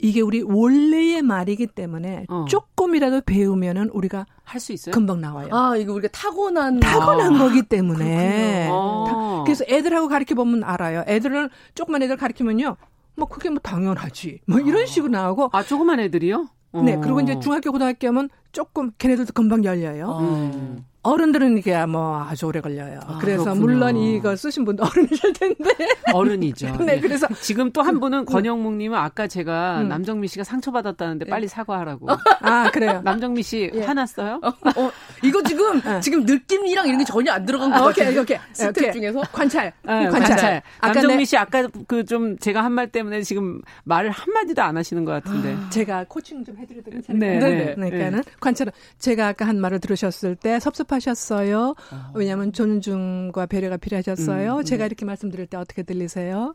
[0.03, 2.44] 이게 우리 원래의 말이기 때문에 어.
[2.48, 4.92] 조금이라도 배우면은 우리가 할 수 있어요.
[4.92, 5.48] 금방 나와요.
[5.53, 7.38] 아, 이거 우리가 타고난 타고난 아.
[7.38, 8.68] 거기 때문에.
[8.70, 9.42] 아.
[9.46, 11.05] 그래서 애들하고 가르쳐 보면 알아요.
[11.07, 12.76] 애들은 조그만 애들 가르치면요.
[13.16, 14.40] 뭐 그게 뭐 당연하지.
[14.46, 14.86] 뭐 이런 아.
[14.86, 15.51] 식으로 나오고.
[15.53, 16.48] 아, 조그만 애들이요?
[16.84, 16.98] 네.
[17.03, 17.40] 그리고 이제 어.
[17.40, 20.18] 중학교 고등학교 하면 조금 걔네들도 금방 열려요.
[20.20, 20.84] 음.
[21.03, 23.01] 어른들은 이게 뭐 아주 오래 걸려요.
[23.07, 23.64] 아, 그래서 그렇군요.
[23.64, 25.70] 물론 이거 쓰신 분도 어른이실 텐데.
[26.12, 26.76] 어른이죠.
[26.80, 29.88] 네, 네, 그래서 지금 또 한 분은 권영묵 님은 아까 제가 음.
[29.88, 31.48] 남정미 씨가 상처받았다는데 빨리 예.
[31.48, 32.09] 사과하라고.
[32.42, 33.01] 아 그래요.
[33.05, 33.82] 남정미 씨 예.
[33.82, 34.40] 화났어요?
[34.42, 34.90] 어, 어,
[35.22, 36.01] 이거 지금 네.
[36.01, 38.11] 지금 느낌이랑 이런 게 전혀 안 들어간 것 같아요.
[38.11, 38.38] 오케이 오케이.
[38.53, 38.92] 스텝.
[38.92, 39.72] 중에서 관찰.
[39.82, 40.20] 네, 관찰.
[40.28, 40.62] 관찰.
[40.82, 41.24] 남정미 내...
[41.24, 45.12] 씨 아까 그 좀 제가 한 말 때문에 지금 말을 한 마디도 안 하시는 것
[45.12, 45.55] 같은데.
[45.55, 47.40] 아, 제가 코칭 좀 해드려도 괜찮을까요?
[47.40, 47.64] 네, 네.
[47.64, 47.74] 네.
[47.74, 48.70] 그러니까는 관찰.
[48.98, 51.74] 제가 아까 한 말을 들으셨을 때 섭섭 섭섭하셨어요.
[51.93, 52.12] 어.
[52.14, 54.57] 왜냐하면 존중과 배려가 필요하셨어요.
[54.59, 54.86] 음, 제가 네.
[54.86, 56.55] 이렇게 말씀드릴 때 어떻게 들리세요?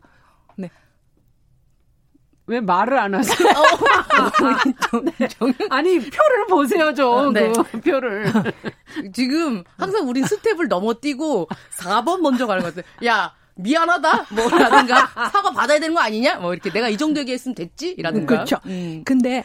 [0.56, 0.70] 네.
[2.46, 3.48] 왜 말을 안 하세요?
[3.48, 5.00] 어.
[5.18, 5.28] 네.
[5.70, 7.32] 아니 표를 보세요 좀.
[7.32, 7.52] 네.
[7.52, 8.26] 그 표를.
[9.12, 13.06] 지금 항상 우리 스텝을 넘어뛰고 4번 먼저 가는 것 같아요.
[13.06, 18.26] 야 미안하다 뭐라든가 사과 받아야 되는 거 아니냐 뭐 이렇게 내가 이 정도 얘기했으면 됐지라든가.
[18.26, 18.56] 그렇죠.
[18.66, 19.02] 음.
[19.04, 19.42] 근데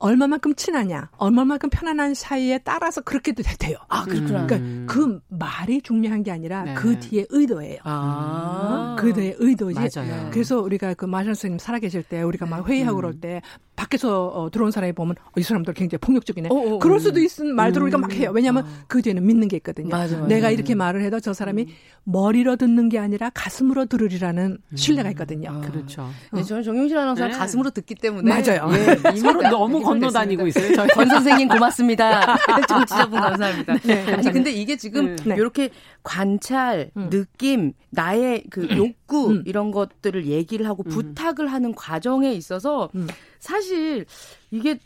[0.00, 3.76] 얼마만큼 친하냐, 얼마만큼 편안한 사이에 따라서 그렇게도 돼요.
[3.88, 4.46] 아, 그렇구나.
[4.46, 6.74] 그러니까 그 말이 중요한 게 아니라 네.
[6.74, 7.78] 그 뒤에 의도예요.
[7.84, 8.96] 아.
[8.98, 9.78] 그 뒤에 의도지.
[9.78, 10.30] 맞아요.
[10.32, 13.00] 그래서 우리가 그 마샬 선생님 살아계실 때 우리가 막 회의하고 음.
[13.00, 13.42] 그럴 때
[13.80, 16.50] 밖에서 어, 들어온 사람이 보면 어, 이 사람들 굉장히 폭력적이네.
[16.50, 18.30] 어어, 어, 그럴 수도 있는 말들을 우리가 막 해요.
[18.34, 18.68] 왜냐하면 어.
[18.86, 19.88] 그 뒤에는 믿는 게 있거든요.
[19.88, 20.28] 맞아, 맞아.
[20.28, 21.66] 내가 이렇게 말을 해도 저 사람이
[22.04, 24.76] 머리로 듣는 게 아니라 가슴으로 들으리라는 음.
[24.76, 25.50] 신뢰가 있거든요.
[25.50, 25.60] 아.
[25.60, 26.10] 그렇죠.
[26.30, 27.32] 네, 저는 정용실 아나운서 네.
[27.32, 28.68] 가슴으로 듣기 때문에 맞아요.
[28.74, 30.74] 예, 서로 너무 건너 다니고 있어요.
[30.74, 32.36] 저희 권 선생님 고맙습니다.
[32.68, 33.78] 정치자분 감사합니다.
[33.78, 35.36] 네, 아니 근데 이게 지금 네.
[35.36, 35.70] 이렇게
[36.02, 37.08] 관찰, 음.
[37.08, 38.76] 느낌, 나의 그 음.
[38.76, 39.42] 욕구 음.
[39.46, 40.90] 이런 것들을 얘기를 하고 음.
[40.90, 43.06] 부탁을 하는 과정에 있어서 음.
[43.40, 44.06] 사실
[44.50, 44.78] 이게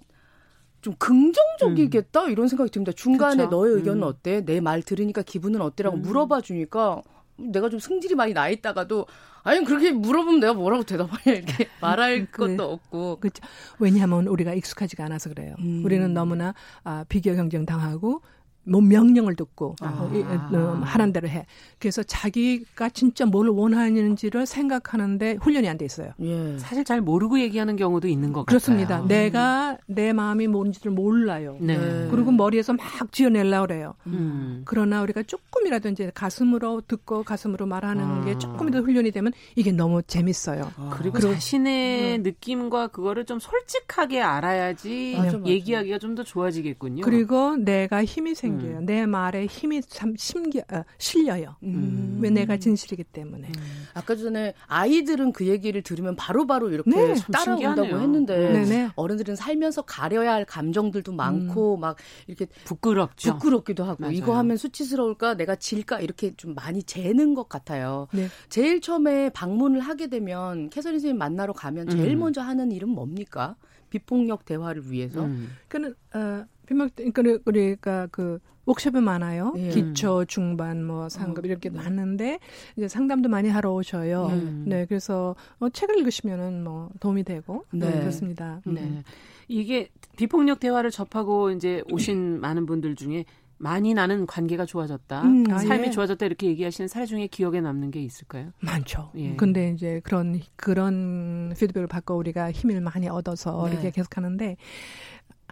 [0.80, 2.30] 좀 긍정적이겠다 음.
[2.30, 2.92] 이런 생각이 듭니다.
[2.92, 3.50] 중간에 그쵸?
[3.56, 4.40] 너의 의견은 어때?
[4.44, 7.02] 내 말 들으니까 기분은 어때라고 물어봐 주니까
[7.36, 9.06] 내가 좀 승질이 많이 나 있다가도
[9.42, 13.42] 아니 그렇게 물어보면 내가 뭐라고 대답하냐 이렇게 말할 그, 것도 없고 그렇죠.
[13.78, 15.54] 왜냐하면 우리가 익숙하지가 않아서 그래요.
[15.58, 15.82] 음.
[15.84, 18.22] 우리는 너무나 아, 비교 경쟁 당하고
[18.66, 19.86] 뭐 명령을 듣고 아.
[19.86, 21.46] 어, 어, 하는 대로 해.
[21.78, 26.12] 그래서 자기가 진짜 뭘 원하는지를 생각하는데 훈련이 안 돼 있어요.
[26.20, 26.56] 예.
[26.58, 29.00] 사실 잘 모르고 얘기하는 경우도 있는 것 그렇습니다.
[29.00, 29.08] 같아요.
[29.08, 31.56] 내가 내 마음이 뭔지를 몰라요.
[31.60, 32.08] 네.
[32.10, 33.94] 그리고 머리에서 막 지어내려고 그래요.
[34.06, 34.62] 음.
[34.64, 38.24] 그러나 우리가 조금이라도 이제 가슴으로 듣고 가슴으로 말하는 아.
[38.24, 40.70] 게 조금이라도 훈련이 되면 이게 너무 재밌어요.
[40.76, 40.90] 아.
[40.96, 42.22] 그리고, 그리고 자신의 음.
[42.22, 45.50] 느낌과 그거를 좀 솔직하게 알아야지 맞아, 맞아.
[45.50, 47.02] 얘기하기가 좀 더 좋아지겠군요.
[47.04, 48.78] 그리고 내가 힘이 생 생겨요.
[48.78, 48.86] 음.
[48.86, 51.56] 내 말에 힘이 참 심겨, 어, 실려요.
[51.62, 52.18] 음.
[52.20, 53.48] 왜 내가 진실이기 때문에.
[53.48, 53.86] 음.
[53.94, 58.90] 아까 전에 아이들은 그 얘기를 들으면 바로바로 바로 이렇게 네, 따라온다고 했는데 네네.
[58.96, 61.80] 어른들은 살면서 가려야 할 감정들도 많고 음.
[61.80, 61.96] 막
[62.26, 63.34] 이렇게 부끄럽죠.
[63.34, 64.12] 부끄럽기도 하고 맞아요.
[64.14, 68.08] 이거 하면 수치스러울까 내가 질까 이렇게 좀 많이 재는 것 같아요.
[68.12, 68.28] 네.
[68.48, 72.20] 제일 처음에 방문을 하게 되면 캐서린 선생님 만나러 가면 제일 음.
[72.20, 73.56] 먼저 하는 일은 뭡니까?
[73.90, 75.24] 비폭력 대화를 위해서.
[75.24, 75.50] 음.
[75.68, 79.52] 그는 어, 비폭 그러니까 우리가 그 워크숍이 많아요.
[79.56, 79.68] 예.
[79.68, 81.48] 기초, 중반, 뭐 상급 어.
[81.48, 81.76] 이렇게 네.
[81.76, 82.38] 많은데
[82.76, 84.26] 이제 상담도 많이 하러 오셔요.
[84.26, 84.64] 음.
[84.66, 87.90] 네, 그래서 어, 책을 읽으시면은 뭐 도움이 되고 네.
[87.90, 88.60] 네 그렇습니다.
[88.64, 88.80] 네.
[88.80, 89.02] 음.
[89.48, 93.24] 이게 비폭력 대화를 접하고 이제 오신 많은 분들 중에
[93.56, 95.90] 많이 나는 관계가 좋아졌다, 음, 아, 삶이 예.
[95.90, 98.50] 좋아졌다 이렇게 얘기하시는 사례 중에 기억에 남는 게 있을까요?
[98.60, 99.10] 많죠.
[99.14, 99.36] 예.
[99.36, 103.72] 근데 이제 그런 그런 피드백을 받고 우리가 힘을 많이 얻어서 네.
[103.72, 104.56] 이렇게 계속하는데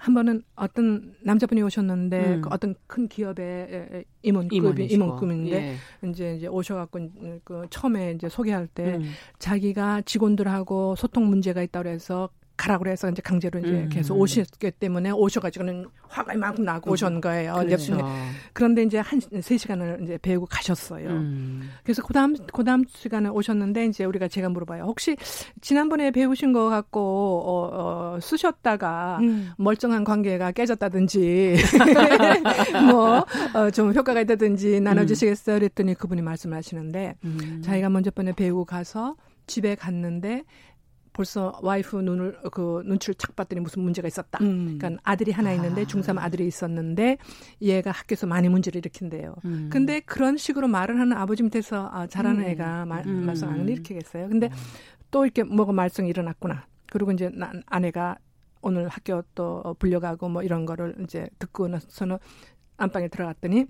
[0.03, 2.41] 한 번은 어떤 남자분이 오셨는데 음.
[2.41, 6.09] 그 어떤 큰 기업의 임원급이 임원급인데 예.
[6.09, 7.09] 이제 이제 오셔갖고
[7.45, 9.05] 그 처음에 이제 소개할 때 음.
[9.39, 13.89] 자기가 직원들하고 소통 문제가 있다고 해서 가라 그래서 이제 강제로 이제 음.
[13.91, 16.93] 계속 오셨기 때문에 오셔가지고는 화가 막 나고 음.
[16.93, 17.55] 오셨는 거예요.
[17.67, 17.99] 그렇죠.
[18.53, 21.09] 그런데 이제 한 세 시간을 이제 배우고 가셨어요.
[21.09, 21.71] 음.
[21.83, 24.85] 그래서 그다음 그다음 시간에 오셨는데 이제 우리가 제가 물어봐요.
[24.85, 25.17] 혹시
[25.61, 27.01] 지난번에 배우신 거 갖고
[27.47, 27.71] 어,
[28.17, 29.53] 어 쓰셨다가 음.
[29.57, 31.57] 멀쩡한 관계가 깨졌다든지
[33.55, 35.57] 뭐좀 어, 효과가 있다든지 나눠주시겠어요?
[35.59, 37.63] 그랬더니 그분이 말씀하시는데 음.
[37.65, 40.45] 자기가 먼저 번에 배우고 가서 집에 갔는데
[41.13, 44.39] 벌써 와이프 눈을 그 눈치를 착 봤더니 무슨 문제가 있었다.
[44.43, 44.79] 음.
[44.79, 45.85] 그러니까 아들이 하나 있는데 아.
[45.85, 47.19] 중3 아들이 있었는데
[47.61, 49.35] 얘가 학교에서 많이 문제를 일으킨대요.
[49.45, 49.69] 음.
[49.71, 52.49] 근데 그런 식으로 말을 하는 아버지 밑에서 아, 잘하는 음.
[52.49, 53.27] 애가 말, 음.
[53.27, 54.29] 말썽 안 일으키겠어요.
[54.29, 54.53] 근데 음.
[55.11, 56.67] 또 이렇게 뭐가 말썽이 일어났구나.
[56.87, 58.17] 그리고 이제 나, 아내가
[58.63, 62.19] 오늘 학교 또 불려가고 뭐 이런 거를 이제 듣고 나서는
[62.77, 63.67] 안방에 들어갔더니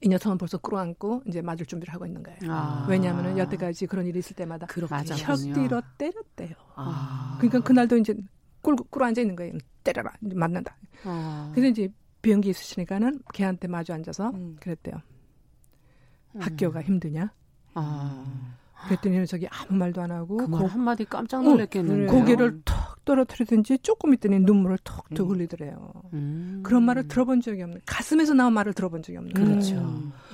[0.00, 2.38] 이 녀석은 벌써 끌어안고 이제 맞을 준비를 하고 있는 거예요.
[2.48, 2.86] 아.
[2.88, 6.54] 왜냐하면 여태까지 그런 일이 있을 때마다 혀띠로 때렸대요.
[6.76, 7.36] 아.
[7.38, 8.14] 그러니까 그날도 이제
[8.62, 9.54] 꿀, 꿀 앉아 있는 거예요.
[9.82, 10.12] 때려라.
[10.24, 10.76] 이제 맞는다.
[11.04, 11.50] 아.
[11.54, 14.56] 그래서 이제 비행기 있으시니까는 걔한테 마주 앉아서 음.
[14.60, 14.96] 그랬대요.
[16.36, 16.40] 음.
[16.40, 17.32] 학교가 힘드냐?
[17.74, 18.56] 아.
[18.86, 24.14] 그랬더니 저기 아무 말도 안 하고 그 한마디 깜짝 놀랐겠는데 어, 고개를 톡 떨어뜨리든지 조금
[24.14, 25.34] 있더니 눈물을 톡톡 음.
[25.34, 25.92] 흘리더래요.
[26.12, 26.60] 음.
[26.62, 29.74] 그런 말을 들어본 적이 없는 가슴에서 나온 말을 들어본 적이 없는 그렇죠.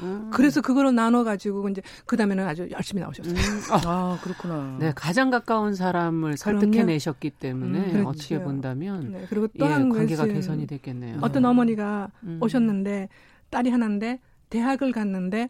[0.03, 0.31] 음.
[0.31, 3.35] 그래서 그거를 나눠 가지고 이제 그 다음에는 아주 열심히 나오셨어요.
[3.35, 3.61] 음.
[3.87, 4.77] 아, 그렇구나.
[4.79, 8.09] 네, 가장 가까운 사람을 설득해 내셨기 때문에 음, 그렇죠.
[8.09, 11.21] 어떻게 본다면 네, 그리고 또한 예, 관계가 개선이 됐겠네요.
[11.23, 12.39] 어떤 어머니가 음.
[12.43, 13.09] 오셨는데
[13.49, 14.21] 딸이 하나인데
[14.51, 15.49] 대학을 갔는데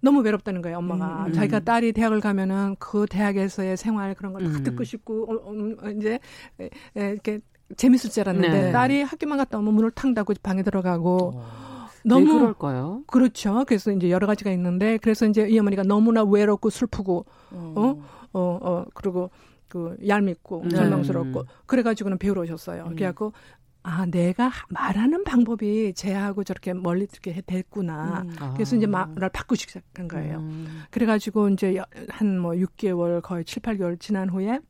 [0.00, 1.24] 너무 외롭다는 거예요, 엄마가.
[1.24, 1.32] 음, 음.
[1.32, 4.62] 자기가 딸이 대학을 가면은 그 대학에서의 생활 그런 걸다 음.
[4.62, 6.18] 듣고 싶고, 어, 어, 음, 이제,
[6.60, 7.40] 에, 에, 이렇게
[7.76, 8.72] 재밌을 줄 알았는데, 네.
[8.72, 11.88] 딸이 학교만 갔다 오면 문을 탕 닫고 방에 들어가고, 어.
[12.04, 13.02] 너무 그럴까요?
[13.06, 13.64] 그렇죠.
[13.66, 18.58] 그래서 이제 여러 가지가 있는데, 그래서 이제 이 어머니가 너무나 외롭고 슬프고, 어, 어, 어,
[18.62, 19.30] 어 그리고
[19.68, 20.76] 그 얄밉고 네.
[20.76, 22.84] 절망스럽고 그래가지고는 배우러 오셨어요.
[22.84, 22.94] 음.
[22.94, 23.32] 그래갖고
[23.82, 28.22] 아, 내가 말하는 방법이 쟤하고 저렇게 멀리 이렇게 됐구나.
[28.26, 28.52] 음.
[28.54, 30.38] 그래서 이제 말을 바꾸기 시작한 거예요.
[30.38, 30.82] 음.
[30.90, 34.60] 그래가지고 이제 한 뭐 6개월 거의 7, 8개월 지난 후에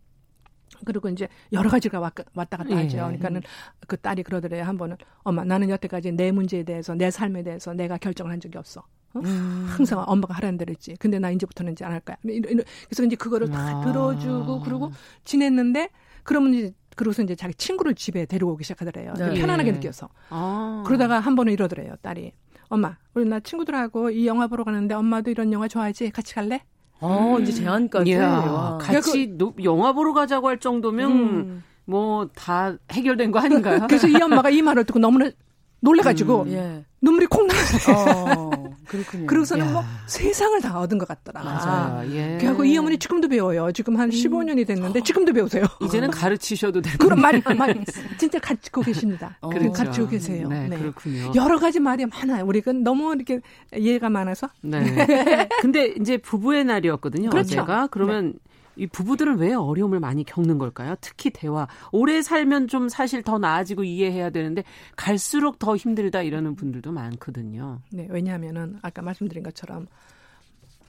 [0.84, 2.74] 그리고 이제 여러 가지가 왔, 왔다 갔다 예.
[2.82, 2.98] 하죠.
[2.98, 3.42] 그러니까는
[3.88, 4.62] 그 딸이 그러더래요.
[4.64, 8.58] 한 번은 엄마 나는 여태까지 내 문제에 대해서 내 삶에 대해서 내가 결정을 한 적이
[8.58, 8.82] 없어.
[9.14, 9.20] 어?
[9.20, 9.66] 음.
[9.68, 10.94] 항상 엄마가 하라는 대로 했지.
[11.00, 12.16] 근데 나 이제부터는 이제 안 할 거야.
[12.22, 13.84] 그래서 이제 그거를 다 아.
[13.84, 14.92] 들어주고 그러고
[15.24, 15.88] 지냈는데
[16.22, 19.14] 그러면 이제 그러고서 이제 자기 친구를 집에 데려오기 시작하더래요.
[19.16, 19.34] 네.
[19.34, 20.08] 편안하게 느껴서.
[20.30, 20.82] 아.
[20.84, 22.32] 그러다가 한 번은 이러더래요, 딸이.
[22.70, 26.10] 엄마, 우리 나 친구들하고 이 영화 보러 가는데 엄마도 이런 영화 좋아하지?
[26.10, 26.64] 같이 갈래?
[27.00, 28.12] 어, 이제 제안까지.
[28.14, 31.64] 야, 같이 그, 영화 보러 가자고 할 정도면 음.
[31.84, 33.86] 뭐다 해결된 거 아닌가요?
[33.86, 35.30] 그래서 이 엄마가 이 말을 듣고 너무나
[35.78, 36.84] 놀래가지고 음, 예.
[37.00, 37.96] 눈물이 콩 나왔어요.
[37.96, 39.26] 어, 그렇군요.
[39.26, 39.70] 그러고서는 야.
[39.70, 41.42] 뭐 세상을 다 얻은 것 같더라.
[41.42, 42.10] 맞아요.
[42.12, 42.38] 예.
[42.38, 43.70] 그래갖고 이 어머니 지금도 배워요.
[43.72, 45.64] 지금 한 15년이 됐는데 지금도 배우세요.
[45.84, 46.98] 이제는 가르치셔도 되고.
[46.98, 47.84] 그런 말이, 말
[48.18, 49.36] 진짜 가르치고 계십니다.
[49.42, 49.72] 어, 그렇죠.
[49.72, 50.48] 가르치고 계세요.
[50.48, 51.32] 네, 네, 그렇군요.
[51.34, 52.44] 여러 가지 말이 많아요.
[52.46, 53.40] 우리가 너무 이렇게
[53.76, 54.48] 이해가 많아서.
[54.62, 55.48] 네.
[55.60, 57.30] 근데 이제 부부의 날이었거든요.
[57.30, 57.60] 그렇죠.
[57.60, 57.88] 어제가.
[57.90, 58.47] 그러면 네.
[58.78, 60.94] 이 부부들은 왜 어려움을 많이 겪는 걸까요?
[61.00, 61.66] 특히 대화.
[61.92, 64.62] 오래 살면 좀 사실 더 나아지고 이해해야 되는데
[64.96, 67.80] 갈수록 더 힘들다 이러는 분들도 많거든요.
[67.92, 69.86] 네, 왜냐하면은 아까 말씀드린 것처럼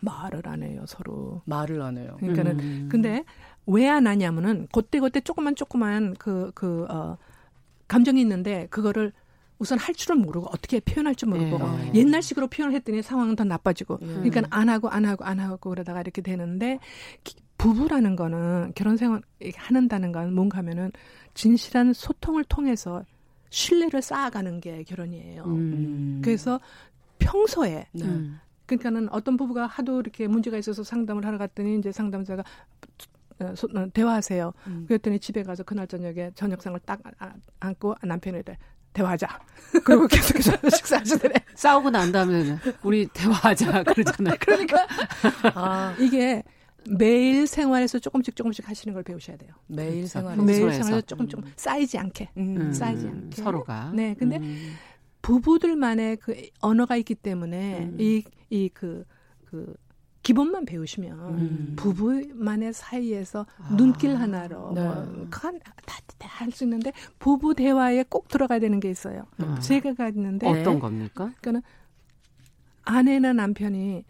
[0.01, 1.41] 말을 안 해요 서로.
[1.45, 2.15] 말을 안 해요.
[2.19, 2.89] 그러니까는 음.
[2.91, 3.23] 근데
[3.65, 7.17] 왜 안 하냐면은 그때 그때 조그만 조그만 그그 그, 어,
[7.87, 9.11] 감정이 있는데 그거를
[9.59, 11.91] 우선 할 줄을 모르고 어떻게 표현할 줄 모르고 예.
[11.93, 14.05] 옛날식으로 표현을 했더니 상황은 더 나빠지고 예.
[14.05, 16.79] 그러니까 안 하고 안 하고 안 하고 그러다가 이렇게 되는데
[17.57, 19.21] 부부라는 거는 결혼 생활
[19.55, 20.91] 하는다는 건 뭔가 하면은
[21.33, 23.03] 진실한 소통을 통해서
[23.49, 25.43] 신뢰를 쌓아가는 게 결혼이에요.
[25.43, 26.21] 음.
[26.23, 26.59] 그래서
[27.19, 28.05] 평소에 네.
[28.65, 32.43] 그러니까는 어떤 부부가 하도 이렇게 문제가 있어서 상담을 하러 갔더니 이제 상담자가
[33.41, 34.53] 어, 어, 대화하세요.
[34.67, 34.85] 음.
[34.87, 37.01] 그랬더니 집에 가서 그날 저녁에 저녁상을 딱
[37.59, 38.43] 안고 남편에
[38.99, 39.27] 대화하자.
[39.83, 41.35] 그리고 계속해서 식사하시더래.
[41.55, 44.35] 싸우고 난 다음에는 우리 대화하자 그러잖아요.
[44.39, 44.87] 그러니까
[45.53, 45.95] 아.
[45.99, 46.43] 이게
[46.89, 49.51] 매일 생활에서 조금씩 조금씩 하시는 걸 배우셔야 돼요.
[49.67, 50.07] 매일 그렇죠.
[50.07, 52.73] 생활에서 매일 생활에서 조금 조금 쌓이지 않게 음.
[52.73, 54.75] 쌓이지 않게 서로가 네 근데 음.
[55.21, 57.97] 부부들만의 그 언어가 있기 때문에 음.
[57.99, 59.75] 이이 그그
[60.21, 61.73] 기본만 배우시면 음.
[61.77, 63.75] 부부만의 사이에서 아.
[63.75, 64.81] 눈길 하나로 네.
[64.83, 69.23] 뭐다할 수 있는데 부부 대화에 꼭 들어가야 되는 게 있어요.
[69.37, 69.59] 아.
[69.59, 71.31] 제가 갔는데 어떤 겁니까?
[71.41, 71.67] 그러니까
[72.83, 74.03] 아내나 남편이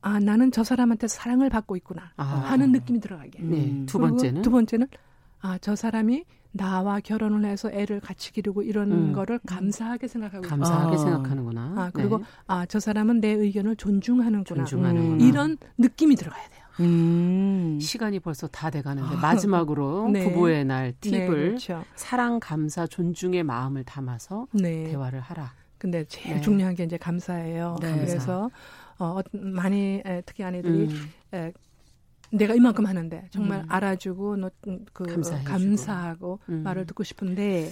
[0.00, 2.24] 아 나는 저 사람한테 사랑을 받고 있구나 아.
[2.24, 3.42] 하는 느낌이 들어가게.
[3.42, 3.84] 네.
[3.86, 4.86] 두 번째는 두 번째는
[5.40, 9.12] 아 저 사람이 나와 결혼을 해서 애를 같이 기르고 이런 음.
[9.12, 10.98] 거를 감사하게 생각하고 감사하게 아.
[10.98, 11.74] 생각하는구나.
[11.76, 12.24] 아 그리고 네.
[12.46, 14.64] 아저 사람은 내 의견을 존중하는구나.
[14.64, 15.14] 존중하는구나.
[15.14, 15.20] 음.
[15.20, 16.58] 이런 느낌이 들어가야 돼요.
[16.80, 17.78] 음.
[17.80, 20.24] 시간이 벌써 다 돼가는데 마지막으로 네.
[20.24, 21.84] 부부의 날 팁을 네, 그렇죠.
[21.96, 24.84] 사랑, 감사, 존중의 마음을 담아서 네.
[24.84, 25.52] 대화를 하라.
[25.76, 26.40] 근데 제일 네.
[26.40, 27.76] 중요한 게 이제 감사예요.
[27.80, 27.94] 네.
[27.94, 28.50] 그래서
[28.98, 31.10] 어, 많이 에, 특히 아내들이 음.
[31.34, 31.52] 에,
[32.30, 33.66] 내가 이만큼 하는데 정말 음.
[33.68, 34.50] 알아주고 너
[34.92, 36.62] 그 감사하고 음.
[36.62, 37.70] 말을 듣고 싶은데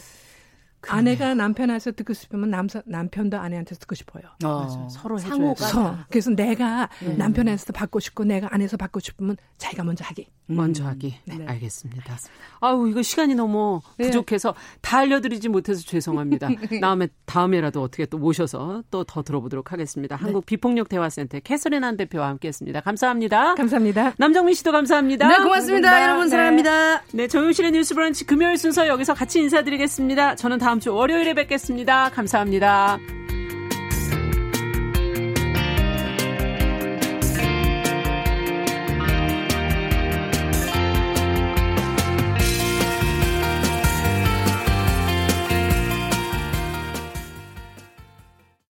[0.80, 0.98] 그러네.
[1.00, 4.22] 아내가 남편한테 듣고 싶으면 남사, 남편도 아내한테 듣고 싶어요.
[4.44, 6.06] 어, 서로 상호가.
[6.10, 7.16] 그래서 내가 네.
[7.16, 10.28] 남편한테서 받고 싶고 내가 아내에서 받고 싶으면 자기가 먼저 하기.
[10.50, 10.56] 음.
[10.56, 11.14] 먼저 하기.
[11.24, 11.38] 네.
[11.38, 11.46] 네.
[11.46, 12.02] 알겠습니다.
[12.06, 12.44] 알겠습니다.
[12.60, 14.06] 아우 이거 시간이 너무 네.
[14.06, 16.48] 부족해서 다 알려드리지 못해서 죄송합니다.
[16.80, 20.16] 다음에 다음에라도 어떻게 또 모셔서 또 더 들어보도록 하겠습니다.
[20.16, 20.22] 네.
[20.22, 22.80] 한국 비폭력 대화센터 캐서린 한 대표와 함께 했습니다.
[22.80, 23.54] 감사합니다.
[23.54, 24.14] 감사합니다.
[24.18, 25.28] 남정민 씨도 감사합니다.
[25.28, 25.88] 네 고맙습니다.
[25.88, 26.02] 고맙습니다.
[26.02, 27.02] 여러분 사랑합니다.
[27.12, 30.34] 네 정용실의 뉴스 브런치 금요일 순서 여기서 같이 인사드리겠습니다.
[30.36, 32.10] 저는 다음 주 월요일에 뵙겠습니다.
[32.10, 32.98] 감사합니다.